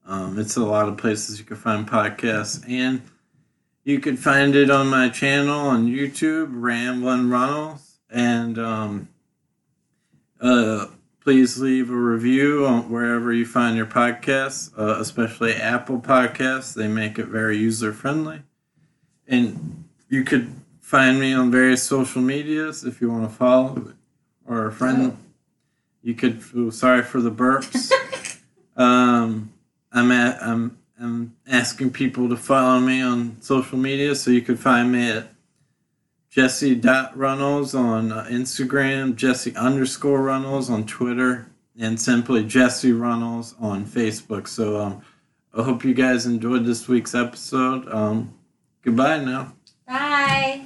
Um, 0.06 0.40
it's 0.40 0.56
a 0.56 0.64
lot 0.64 0.88
of 0.88 0.98
places 0.98 1.38
you 1.38 1.44
can 1.44 1.58
find 1.58 1.86
podcasts, 1.86 2.64
and 2.68 3.02
you 3.84 4.00
can 4.00 4.16
find 4.16 4.56
it 4.56 4.70
on 4.72 4.88
my 4.88 5.10
channel 5.10 5.60
on 5.60 5.88
YouTube, 5.88 6.48
Ramblin' 6.52 7.30
Runnels, 7.30 8.00
and 8.10 8.58
um, 8.58 9.10
uh, 10.40 10.86
please 11.20 11.60
leave 11.60 11.90
a 11.90 11.96
review 11.96 12.66
on 12.66 12.90
wherever 12.90 13.34
you 13.34 13.46
find 13.46 13.76
your 13.76 13.86
podcasts, 13.86 14.72
uh, 14.80 15.02
especially 15.02 15.54
Apple 15.56 16.00
Podcasts. 16.00 16.74
They 16.74 16.88
make 16.88 17.20
it 17.20 17.28
very 17.28 17.58
user 17.58 17.92
friendly. 17.92 18.44
And 19.28 19.86
you 20.10 20.24
could 20.24 20.54
find 20.82 21.20
me 21.20 21.34
on 21.34 21.50
various 21.50 21.84
social 21.84 22.22
medias 22.22 22.84
if 22.84 23.02
you 23.02 23.12
want 23.12 23.30
to 23.30 23.36
follow 23.36 23.94
or 24.48 24.68
a 24.68 24.72
friend. 24.72 25.18
You 26.02 26.14
could. 26.14 26.44
Oh, 26.56 26.70
sorry 26.70 27.02
for 27.02 27.22
the 27.22 27.32
burps. 27.32 27.92
um, 28.76 29.54
I'm 29.92 30.12
at. 30.12 30.42
I'm. 30.44 30.78
I'm 31.00 31.36
asking 31.48 31.92
people 31.92 32.30
to 32.30 32.38
follow 32.38 32.80
me 32.80 33.02
on 33.02 33.42
social 33.42 33.78
media, 33.78 34.16
so 34.16 34.32
you 34.32 34.42
could 34.42 34.60
find 34.60 34.92
me 34.92 35.10
at 35.10 35.28
Jesse 36.30 36.80
Runnels 37.16 37.76
on 37.76 38.12
uh, 38.12 38.26
Instagram, 38.30 39.16
Jesse 39.16 39.56
underscore 39.56 40.22
Runnels 40.22 40.70
on 40.70 40.86
Twitter, 40.86 41.48
and 41.80 42.00
simply 42.00 42.44
Jesse 42.44 42.92
Runnels 42.92 43.56
on 43.60 43.86
Facebook. 43.86 44.48
So 44.48 44.80
um, 44.80 45.02
I 45.54 45.64
hope 45.64 45.84
you 45.84 45.94
guys 45.94 46.26
enjoyed 46.26 46.66
this 46.66 46.88
week's 46.88 47.16
episode. 47.16 47.88
Um, 47.88 48.34
goodbye 48.84 49.24
now. 49.24 49.54
Bye. 49.88 50.63